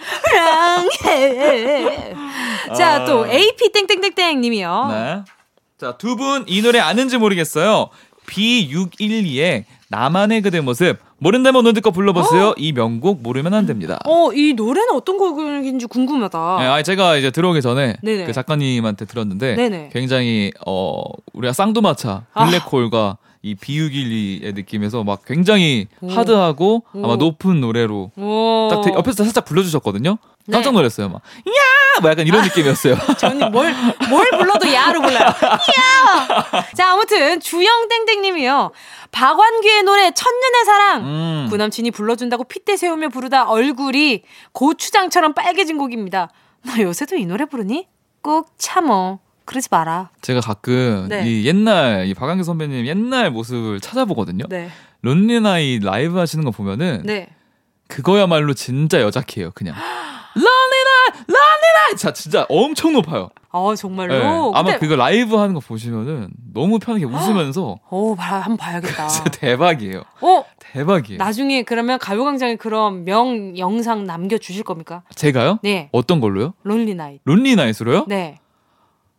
[2.75, 3.05] 자, 아.
[3.05, 4.87] 또 AP 땡땡땡땡 님이요.
[4.91, 5.23] 네.
[5.79, 7.89] 자, 두 분 이 노래 아는지 모르겠어요.
[8.27, 12.53] B612의 나만의 그대 모습 모른다면 오늘 듣고 불러보세요.
[12.57, 13.99] 이 명곡 모르면 안 됩니다.
[14.05, 16.57] 어, 이 노래는 어떤 곡인지 궁금하다.
[16.59, 18.25] 네, 아, 제가 이제 들어오기 전에 네네.
[18.25, 19.89] 그 작가님한테 들었는데 네네.
[19.93, 21.01] 굉장히 어
[21.33, 22.45] 우리가 쌍두마차 아.
[22.45, 23.17] 블랙홀과
[23.47, 26.09] 이 B612의 느낌에서 막 굉장히 오.
[26.11, 27.05] 하드하고 오.
[27.05, 28.67] 아마 높은 노래로 오.
[28.69, 30.17] 딱 되- 옆에서 살짝 불러주셨거든요.
[30.45, 30.51] 네.
[30.53, 31.09] 깜짝 놀랐어요.
[31.09, 32.01] 막 야!
[32.01, 32.95] 뭐 약간 이런 느낌이었어요.
[33.17, 33.73] 저는 뭘,
[34.09, 35.19] 뭘 불러도 야로 불러요.
[35.25, 36.65] 야!
[36.75, 38.71] 자, 아무튼, 주영땡땡님이요.
[39.11, 41.03] 박완규의 노래, 첫눈의 사랑.
[41.05, 41.47] 음.
[41.49, 46.29] 구남친이 불러준다고 핏대 세우며 부르다 얼굴이 고추장처럼 빨개진 곡입니다.
[46.63, 47.87] 나 요새도 이 노래 부르니?
[48.21, 49.19] 꼭 참어.
[49.47, 50.09] 그러지 마라.
[50.21, 51.23] 제가 가끔 네.
[51.25, 54.45] 이 옛날 이 박완규 선배님 옛날 모습을 찾아보거든요.
[54.49, 54.69] 네.
[55.01, 57.29] 론리나이 라이브 하시는 거 보면은 네.
[57.87, 59.51] 그거야말로 진짜 여자키예요.
[59.55, 59.73] 그냥
[60.35, 63.29] 론리나이 론리나이 자 진짜 엄청 높아요.
[63.49, 64.13] 어, 정말로.
[64.13, 64.21] 네.
[64.53, 69.07] 아마 근데- 그거 라이브 하는 거 보시면은 너무 편하게 웃으면서 오, 봐, 한번 봐야겠다.
[69.07, 70.03] 진짜 대박이에요.
[70.21, 71.17] 어, 대박이에요.
[71.17, 75.03] 나중에 그러면 가요광장에 그런 명 영상 남겨 주실 겁니까?
[75.15, 75.59] 제가요?
[75.63, 75.89] 네.
[75.93, 76.53] 어떤 걸로요?
[76.63, 77.19] 론리 나이.
[77.23, 78.05] 론리나이스로요?
[78.09, 78.37] 네.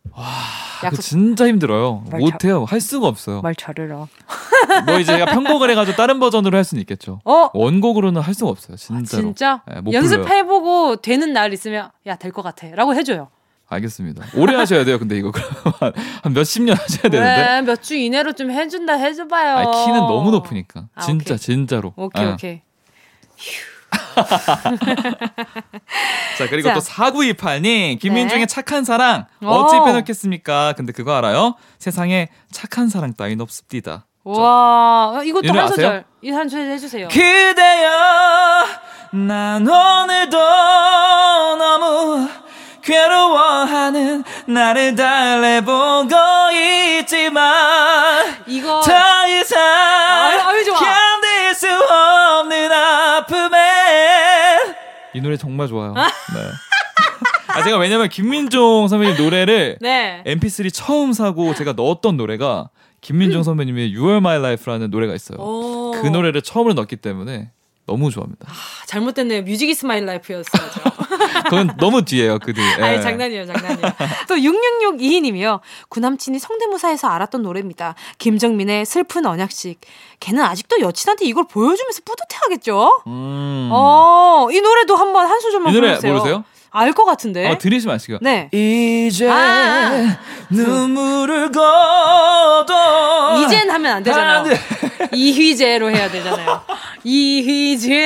[0.03, 2.03] 그거 약속 진짜 힘들어요.
[2.09, 2.63] 말 못해요.
[2.65, 3.41] 할 수가 없어요.
[3.41, 4.07] 말 잘해라.
[4.85, 7.21] 뭐 이제 제가 편곡을 해가지고 다른 버전으로 할 수는 있겠죠.
[7.25, 7.49] 어?
[7.53, 8.77] 원곡으로는 할 수가 없어요.
[8.77, 9.21] 진짜로.
[9.21, 9.61] 진짜?
[9.67, 9.91] 네.
[9.91, 13.29] 연습해보고 되는 날 있으면 야 될 것 같아 라고 해줘요
[13.67, 14.25] 알겠습니다.
[14.35, 14.97] 오래 하셔야 돼요.
[14.99, 15.31] 근데 이거
[16.23, 17.19] 한 몇십 년 하셔야 되는데.
[17.19, 20.87] 네, 몇 주 이내로 좀 해준다 해줘봐요 아, 키는 너무 높으니까.
[20.95, 21.37] 아, 진짜 오케이.
[21.37, 21.93] 진짜로.
[21.95, 22.33] 오케이 아.
[22.33, 22.61] 오케이
[26.37, 26.73] 자 그리고 자.
[26.75, 28.47] 또 4928님 김민중의 네.
[28.47, 29.47] 착한 사랑 오.
[29.47, 30.73] 어찌 빼놓겠습니까?
[30.77, 31.55] 근데 그거 알아요?
[31.77, 34.05] 세상에 착한 사랑 따윈 없습니다.
[34.23, 35.67] 와 이것도 이 노래 한?
[35.69, 37.89] 소절 이한 소절 해주세요 그대여
[39.11, 40.37] 난 오늘도
[41.57, 42.29] 너무
[42.83, 46.15] 괴로워하는 나를 달래보고
[46.99, 50.79] 있지만 이거 더 이상 아유, 아유, 좋아.
[50.79, 53.08] 견딜 수 없는 아픔에
[55.13, 55.93] 이 노래 정말 좋아요.
[55.93, 56.01] 네.
[57.47, 60.23] 아 제가 왜냐면 김민종 선배님 노래를 네.
[60.25, 62.69] MP3 처음 사고 제가 넣었던 노래가
[63.01, 65.39] 김민종 선배님의 You Are My Life라는 노래가 있어요.
[65.39, 65.91] 오.
[65.91, 67.51] 그 노래를 처음으로 넣었기 때문에
[67.87, 68.45] 너무 좋아합니다.
[68.47, 68.53] 아,
[68.85, 69.41] 잘못됐네요.
[69.43, 70.69] Music Is My Life였어요.
[71.49, 72.65] 그건 너무 뒤에요, 그 뒤에.
[72.79, 72.83] 예.
[72.83, 73.91] 아니 장난이에요, 장난이에요.
[74.27, 75.59] 또 6662님이요.
[75.89, 77.95] 구남친이 성대모사해서 알았던 노래입니다.
[78.17, 79.81] 김정민의 슬픈 언약식.
[80.19, 83.01] 걔는 아직도 여친한테 이걸 보여주면서 뿌듯해 하겠죠?
[83.07, 83.69] 음.
[83.71, 86.13] 어, 이 노래도 한번 한 소절만 이 노래 불러주세요.
[86.13, 86.43] 모르세요?
[86.71, 87.49] 알 것 같은데.
[87.49, 88.19] 어, 들으시면 아시고요.
[88.21, 88.49] 네.
[88.51, 90.17] 이제 아.
[90.49, 93.43] 눈물을 거둬.
[93.45, 94.39] 이젠 하면 안 되잖아요.
[94.39, 94.57] 안 돼.
[95.11, 96.61] 이휘재로 해야 되잖아요.
[97.03, 98.05] 이휘재로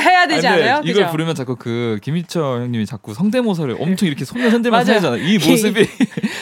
[0.00, 0.80] 해야 되지 아니, 근데 않아요?
[0.84, 1.10] 이걸 그죠?
[1.10, 4.92] 부르면 자꾸 그 김희철 형님이 자꾸 성대모사를 엄청 이렇게 손을 흔들면서.
[4.94, 5.22] 하잖아요.
[5.22, 5.84] 이 모습이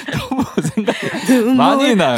[0.29, 0.45] 너무
[0.75, 2.17] 생각이 많이 나요.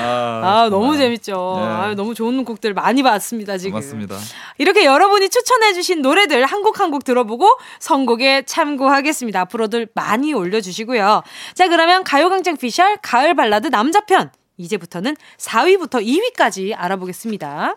[0.00, 1.32] 아, 아, 너무 재밌죠.
[1.60, 1.66] 네.
[1.66, 3.72] 아, 너무 좋은 곡들 많이 봤습니다, 지금.
[3.72, 4.16] 고맙습니다.
[4.58, 7.48] 이렇게 여러분이 추천해주신 노래 들 한 곡 한 곡 들어보고
[7.80, 9.40] 선곡에 참고하겠습니다.
[9.40, 11.22] 앞으로도 많이 올려주시고요.
[11.54, 14.30] 자, 그러면 가요광장 피셜 가을 발라드 남자편.
[14.56, 17.76] 이제부터는 4위부터 2위까지 알아보겠습니다.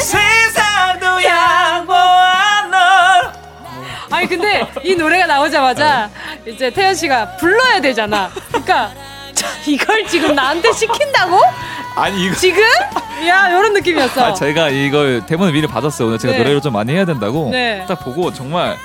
[0.00, 3.32] 세상도 양보한 널.
[4.10, 6.10] 아니 근데 이 노래가 나오자마자
[6.46, 8.30] 이제 태연 씨가 불러야 되잖아.
[8.48, 8.92] 그러니까
[9.34, 11.38] 자, 이걸 지금 나한테 시킨다고?
[11.94, 12.62] 아니 이거 지금?
[13.26, 14.24] 야 이런 느낌이었어.
[14.26, 16.08] 아, 제가 이걸 대본을 미리 받았어요.
[16.08, 16.38] 오늘 제가 네.
[16.38, 17.48] 노래를 좀 많이 해야 된다고.
[17.50, 17.84] 네.
[17.88, 18.76] 딱 보고 정말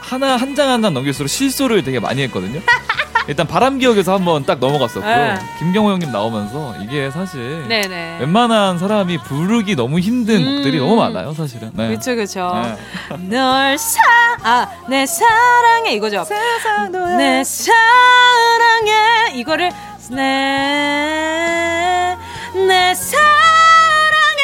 [0.00, 2.60] 하나 한 장 한 장 넘길수록 실수를 되게 많이 했거든요.
[3.26, 5.34] 일단 바람 기억에서 한번 딱 넘어갔었고 네.
[5.58, 8.18] 김경호 형님 나오면서 이게 사실 네네.
[8.20, 10.54] 웬만한 사람이 부르기 너무 힘든 음.
[10.56, 11.70] 곡들이 너무 많아요, 사실은.
[11.74, 11.88] 네.
[11.88, 12.52] 그렇죠 그렇죠.
[12.64, 13.28] 네.
[13.36, 14.00] 널 사,
[14.42, 16.24] 아, 내 사랑해 이거죠.
[17.18, 19.70] 내 사랑해 이거를
[20.10, 20.22] 내,
[22.66, 24.42] 내 사랑해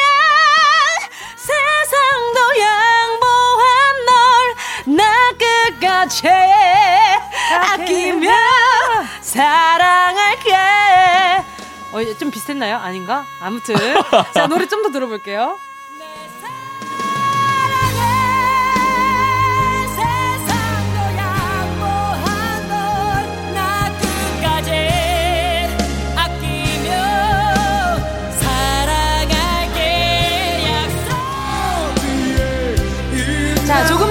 [1.35, 4.55] 세상도 양보한 널
[4.97, 6.27] 나 끝까지
[7.51, 8.29] 아끼며
[9.21, 10.55] 사랑할게.
[11.91, 12.77] 어, 좀 비슷했나요?
[12.77, 13.25] 아닌가?
[13.41, 13.75] 아무튼
[14.33, 15.57] 자 노래 좀 더 들어볼게요.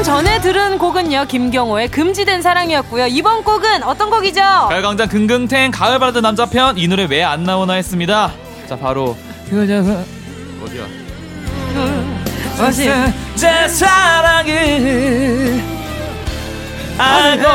[0.05, 3.07] 전에 들은 곡은요, 김경호의 금지된 사랑이었고요.
[3.07, 4.41] 이번 곡은 어떤 곡이죠?
[4.43, 8.31] 가을광장 긍긍탱 가을 발라드 남자편 이 노래 왜 안 나오나 했습니다.
[8.69, 9.17] 자 바로
[10.63, 10.85] 어디야?
[13.35, 15.63] 제 사랑을
[16.99, 17.49] 알고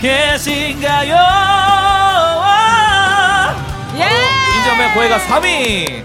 [0.00, 1.16] 계신가요?
[3.96, 4.08] 예!
[4.58, 6.04] 인정맨 고해가 3위.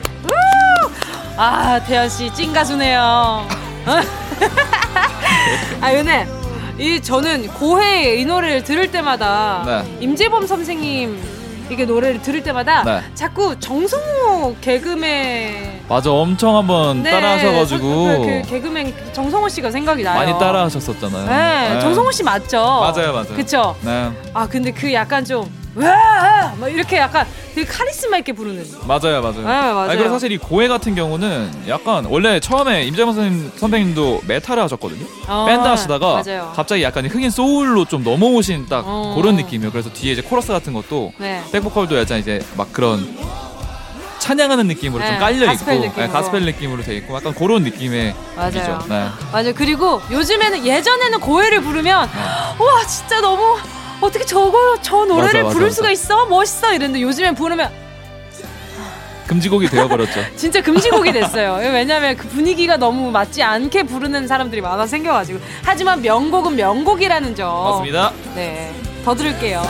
[1.37, 3.47] 아, 태연 씨, 찐 가수네요.
[5.81, 6.27] 아, 은혜.
[6.77, 9.97] 이 저는 고해 이 노래를 들을 때마다 네.
[9.99, 11.21] 임재범 선생님
[11.69, 13.01] 이게 노래를 들을 때마다 네.
[13.13, 17.79] 자꾸 정성호 개그맨 맞아 엄청 한번 네, 따라하셔가지고
[18.21, 20.17] 그, 그 개그맨 정성호 씨가 생각이 나요.
[20.17, 21.25] 많이 따라하셨었잖아요.
[21.75, 22.57] 네, 정성호 씨 맞죠?
[22.61, 23.35] 맞아요, 맞아요.
[23.35, 23.75] 그쵸?
[23.81, 25.45] 네, 아 근데 그 약간 좀
[25.75, 26.53] 와!
[26.59, 28.65] 막 이렇게 약간 되게 카리스마 있게 부르는.
[28.85, 29.37] 맞아요, 맞아요.
[29.37, 29.79] 네, 맞아요.
[29.89, 35.05] 아니, 그리고 사실 이 고해 같은 경우는 약간 원래 처음에 임재범 선생님, 선배님도 메탈을 하셨거든요.
[35.27, 36.51] 어, 밴드 하시다가 맞아요.
[36.55, 39.13] 갑자기 약간 흑인 소울로 좀 넘어오신 딱 어.
[39.15, 39.71] 그런 느낌이에요.
[39.71, 41.41] 그래서 뒤에 이제 코러스 같은 것도 네.
[41.53, 43.07] 백보컬도 약간 이제 막 그런
[44.19, 46.07] 찬양하는 느낌으로 네, 좀 깔려 가스펠 있고 느낌으로.
[46.07, 48.79] 네, 가스펠 느낌으로 돼 있고 약간 그런 느낌의 맞아요.
[48.87, 49.07] 네.
[49.31, 49.53] 맞아요.
[49.55, 52.09] 그리고 요즘에는 예전에는 고해를 부르면
[52.59, 53.57] 와 진짜 너무
[54.01, 55.75] 어떻게 저거 저 노래를 맞아, 맞아, 부를 맞아.
[55.75, 57.69] 수가 있어 멋있어 이랬는데 요즘엔 부르면
[59.27, 60.19] 금지곡이 되어버렸죠.
[60.35, 61.53] 진짜 금지곡이 됐어요.
[61.71, 67.47] 왜냐하면 그 분위기가 너무 맞지 않게 부르는 사람들이 많아 생겨가지고 하지만 명곡은 명곡이라는 점.
[67.63, 68.11] 맞습니다.
[68.35, 68.73] 네,
[69.05, 69.61] 더 들을게요.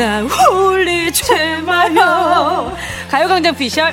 [0.00, 1.22] 나 홀리지
[1.66, 2.74] 마요.
[3.10, 3.92] 가요광장 피셜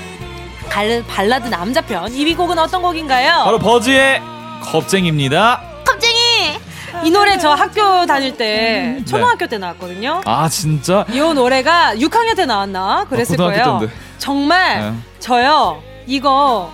[0.69, 3.43] 갈- 발라드 남자편 2위 곡은 어떤 곡인가요?
[3.43, 4.21] 바로 버즈의
[4.61, 5.61] 겁쟁입니다.
[5.85, 6.57] 겁쟁이.
[7.03, 10.21] 이 노래 저 학교 다닐 때 초등학교 때 나왔거든요.
[10.25, 11.05] 아 진짜?
[11.11, 13.79] 이 노래가 6학년 때 나왔나 그랬을 고등학교 거예요.
[13.79, 13.95] 때인데.
[14.17, 14.93] 정말 네.
[15.19, 16.71] 저요 이거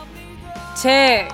[0.76, 1.28] 제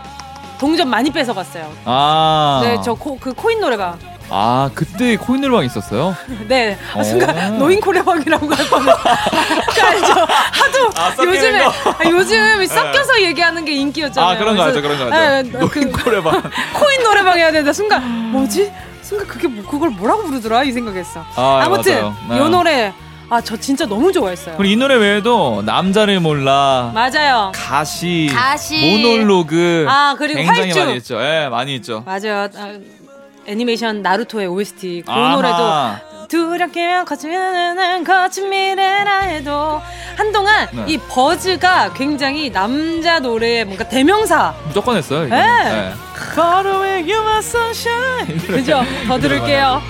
[0.57, 1.69] 동전 많이 뺏어갔어요.
[1.83, 2.61] 아.
[2.63, 3.99] 네, 저 그 코인 노래방.
[4.31, 6.15] 아, 그때 코인 노래방 있었어요?
[6.47, 7.03] 네, 아, 어.
[7.03, 8.95] 순간 노인 코레방이라고 할 뻔했어요.
[10.51, 11.69] 하도 아, 요즘에 거.
[11.69, 14.35] 아, 요즘 섞여서 얘기하는 게 인기였잖아요.
[14.35, 15.49] 아, 그런 거 그래서, 하죠, 그런 거 네, 하죠.
[15.51, 16.41] 네, 노인 그 코레방.
[16.75, 17.73] 코인 노래방 해야 된다.
[17.73, 18.71] 순간 뭐지?
[19.01, 21.25] 순간 그게 뭐, 그걸 뭐라고 부르더라 이 생각했어.
[21.35, 21.81] 아.
[21.83, 22.35] 네.
[22.35, 22.93] 이 노래
[23.31, 24.55] 아 저 진짜 너무 좋아했어요.
[24.57, 26.91] 그리고 이 노래 외에도 남자를 몰라.
[26.95, 27.51] 맞아요.
[27.53, 28.97] 가시, 가시.
[29.03, 30.79] 모놀로그 아, 그리고 굉장히 활주.
[30.79, 31.21] 많이 있죠.
[31.23, 32.03] 예, 많이 있죠.
[32.07, 32.47] 맞아요.
[32.55, 32.73] 아,
[33.45, 35.35] 애니메이션 나루토의 OST 그 아하.
[35.35, 39.81] 노래도 두렵게 거치는 거친 미래라 해도
[40.15, 40.83] 한동안 네.
[40.87, 45.25] 이 버즈가 굉장히 남자 노래의 뭔가 대명사 무조건 했어요.
[45.25, 45.35] 이거.
[45.35, 45.39] 예.
[45.41, 45.93] 예.
[46.33, 48.83] Far away you are sunshine 그죠?
[49.07, 49.81] 더 들을게요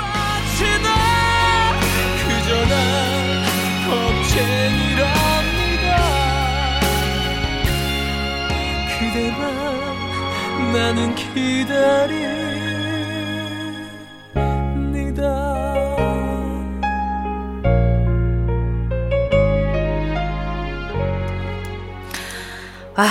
[2.23, 3.43] 그저 난
[3.89, 5.87] 겁쟁이랍니다
[8.99, 12.38] 그대만 나는 기다립
[22.99, 23.05] 아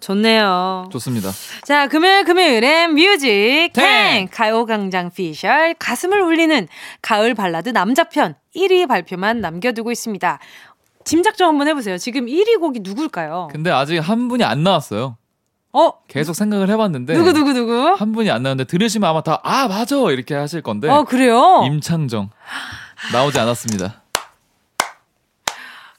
[0.00, 1.30] 좋네요 좋습니다.
[1.64, 3.72] 자, 금요일 금요일엔 뮤직 탱!
[3.72, 6.66] 탱 가요광장 피셜 가슴을 울리는
[7.00, 10.38] 가을 발라드 남자편 1위 발표만 남겨두고 있습니다.
[11.04, 11.96] 짐작 좀 한번 해보세요.
[11.98, 13.48] 지금 1위 곡이 누굴까요?
[13.52, 15.16] 근데 아직 한 분이 안 나왔어요.
[15.72, 15.90] 어?
[16.08, 17.72] 계속 생각을 해봤는데 누구 누구 누구?
[17.94, 21.62] 한 분이 안 나왔는데 들으시면 아마 다 아 맞아 이렇게 하실 건데 어 그래요?
[21.64, 22.28] 임창정
[23.12, 24.01] 나오지 않았습니다.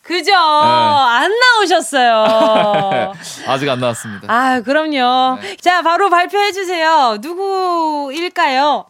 [0.03, 0.33] 그죠?
[0.35, 3.13] 안 나오셨어요.
[3.47, 4.27] 아직 안 나왔습니다.
[4.31, 5.39] 아 그럼요.
[5.61, 7.17] 자 바로 발표해 주세요.
[7.21, 8.85] 누구일까요?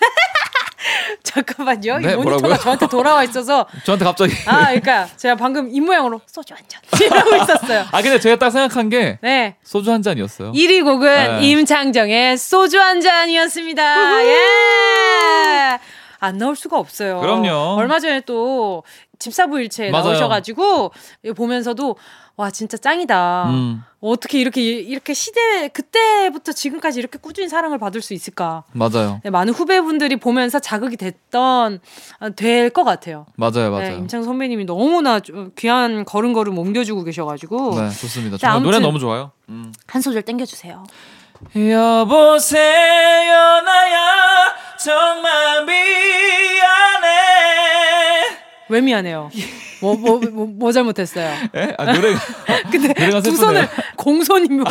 [1.22, 1.98] 잠깐만요.
[1.98, 2.56] 네, 이 모니터가 뭐라고요?
[2.56, 7.36] 저한테 돌아와 있어서 저한테 갑자기 아 그러니까 제가 방금 이 모양으로 소주 한 잔 이러고
[7.36, 7.86] 있었어요.
[7.92, 9.56] 아 근데 제가 딱 생각한 게 네.
[9.62, 10.52] 소주 한 잔이었어요.
[10.52, 11.46] 1위 곡은 네.
[11.46, 14.24] 임창정의 소주 한 잔이었습니다.
[14.24, 15.78] 예!
[16.20, 17.20] 안 나올 수가 없어요.
[17.20, 17.76] 그럼요.
[17.78, 18.82] 얼마 전에 또
[19.18, 20.10] 집사부 일체에 맞아요.
[20.10, 20.92] 나오셔가지고
[21.36, 21.96] 보면서도
[22.36, 23.50] 와 진짜 짱이다.
[23.50, 23.82] 음.
[24.00, 28.62] 어떻게 이렇게 이렇게 시대 그때부터 지금까지 이렇게 꾸준히 사랑을 받을 수 있을까?
[28.72, 29.20] 맞아요.
[29.24, 31.80] 네, 많은 후배분들이 보면서 자극이 됐던
[32.36, 33.26] 될 것 같아요.
[33.34, 33.90] 맞아요, 맞아요.
[33.90, 38.36] 네, 임창 선배님이 너무나 좀 귀한 걸음걸음 옮겨주고 계셔가지고 네, 좋습니다.
[38.38, 39.32] 자, 정말 노래 너무 좋아요.
[39.48, 39.72] 음.
[39.88, 40.84] 한 소절 땡겨주세요.
[41.56, 47.08] 여보세요 나야 정말 미안해.
[48.68, 49.30] 왜 미안해요?
[49.80, 51.32] 뭐, 뭐, 뭐, 뭐 잘못했어요?
[51.54, 51.74] 예?
[51.78, 52.18] 아, 노래가
[52.70, 53.36] 근데 노래가 두.
[53.36, 54.68] 손을 공손히 모으고.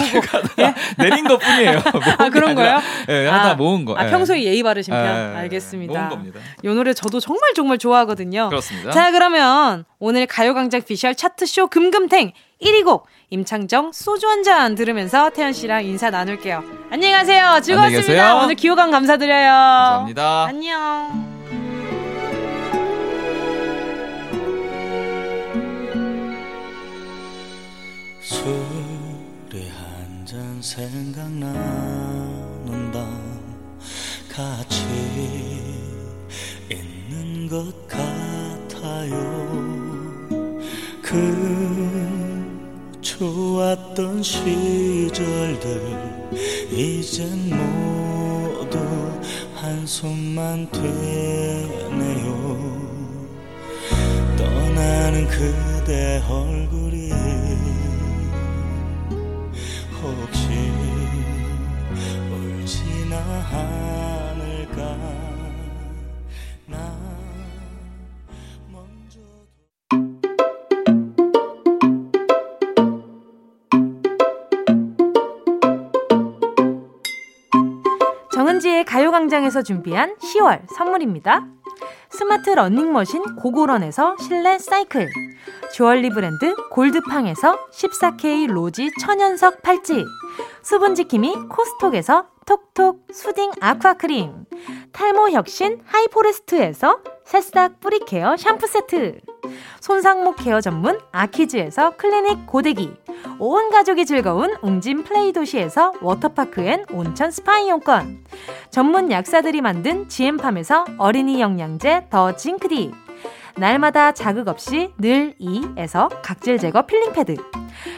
[0.60, 0.74] 예?
[0.98, 1.80] 내린 것 뿐이에요.
[2.20, 2.80] 아, 그런 거예요?
[3.10, 3.96] 예, 하나 모은 거.
[3.98, 4.10] 아, 예.
[4.12, 5.06] 평소에 예의 바르신 편?
[5.06, 5.94] 예, 예, 알겠습니다.
[5.94, 6.40] 모은 겁니다.
[6.64, 8.50] 이 노래 저도 정말 정말 좋아하거든요.
[8.50, 8.92] 그렇습니다.
[8.92, 15.54] 자, 그러면 오늘 가요광장 비주얼 차트쇼 금금탱 1위 곡 임창정 소주 한 잔 들으면서 태연
[15.54, 16.64] 씨랑 인사 나눌게요.
[16.92, 17.60] 안녕히 가세요.
[17.62, 18.08] 즐거웠습니다.
[18.08, 18.40] 계세요.
[18.44, 19.50] 오늘 기호강 감사드려요.
[19.50, 20.46] 감사합니다.
[20.46, 21.37] 안녕.
[28.28, 31.56] 술이 한 잔 생각나는
[32.92, 33.08] 밤
[34.30, 34.84] 같이
[36.70, 39.16] 있는 것 같아요.
[41.02, 41.16] 그
[43.00, 45.82] 좋았던 시절들
[46.70, 48.78] 이젠 모두
[49.56, 52.28] 한숨만 되네요.
[54.38, 56.87] 떠나는 그대 얼굴
[60.16, 60.48] 혹시
[62.32, 63.18] 울지나
[78.58, 81.46] 정은지의 가요광장에서 준비한 10월 선물입니다.
[82.10, 85.10] 스마트 러닝머신 고고런에서 실내 사이클
[85.74, 90.06] 주얼리 브랜드 골드팡에서 14K 로지 천연석 팔찌
[90.64, 94.46] 수분지킴이 코스톡에서 톡톡 soothing 아쿠아크림
[94.92, 99.20] 탈모 혁신 하이포레스트에서 새싹 뿌리케어 샴푸 세트
[99.80, 102.94] 손상모 케어 전문 아키즈에서 클리닉 고데기
[103.40, 108.26] 온 가족이 즐거운 웅진 플레이 도시에서 워터파크 and 온천 스파 이용권
[108.70, 112.92] 전문 약사들이 만든 지엠팜에서 어린이 영양제 더 징크디
[113.58, 117.36] 날마다 자극 없이 늘 이에서 각질 제거 필링 패드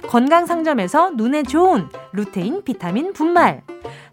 [0.07, 3.63] 건강 상점에서 눈에 좋은 루테인 비타민 분말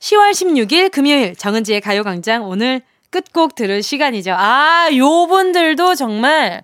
[0.00, 2.82] 10월 16일 금요일 정은지의 가요광장 오늘
[3.14, 4.34] 끝곡 들을 시간이죠.
[4.36, 6.62] 아, 요 분들도 정말,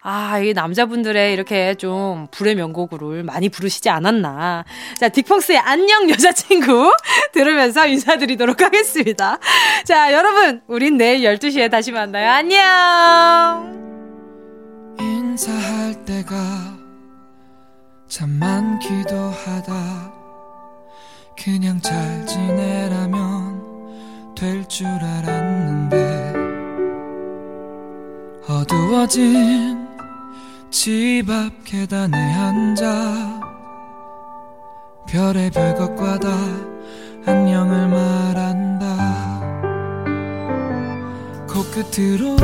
[0.00, 4.64] 아, 이 남자분들의 이렇게 좀 불의 명곡을 많이 부르시지 않았나.
[5.00, 6.92] 자, 딕펑스의 안녕 여자친구
[7.34, 9.38] 들으면서 인사드리도록 하겠습니다.
[9.84, 12.30] 자, 여러분, 우린 내일 12시에 다시 만나요.
[12.30, 13.76] 안녕!
[15.00, 16.36] 인사할 때가
[18.06, 20.17] 참 많기도 하다
[21.44, 26.34] 그냥 잘 지내라면 될 줄 알았는데
[28.48, 29.86] 어두워진
[30.70, 33.40] 집 앞 계단에 앉아
[35.08, 36.28] 별의 별 것과 다
[37.26, 38.86] 안녕을 말한다.
[41.48, 42.36] 코끝으로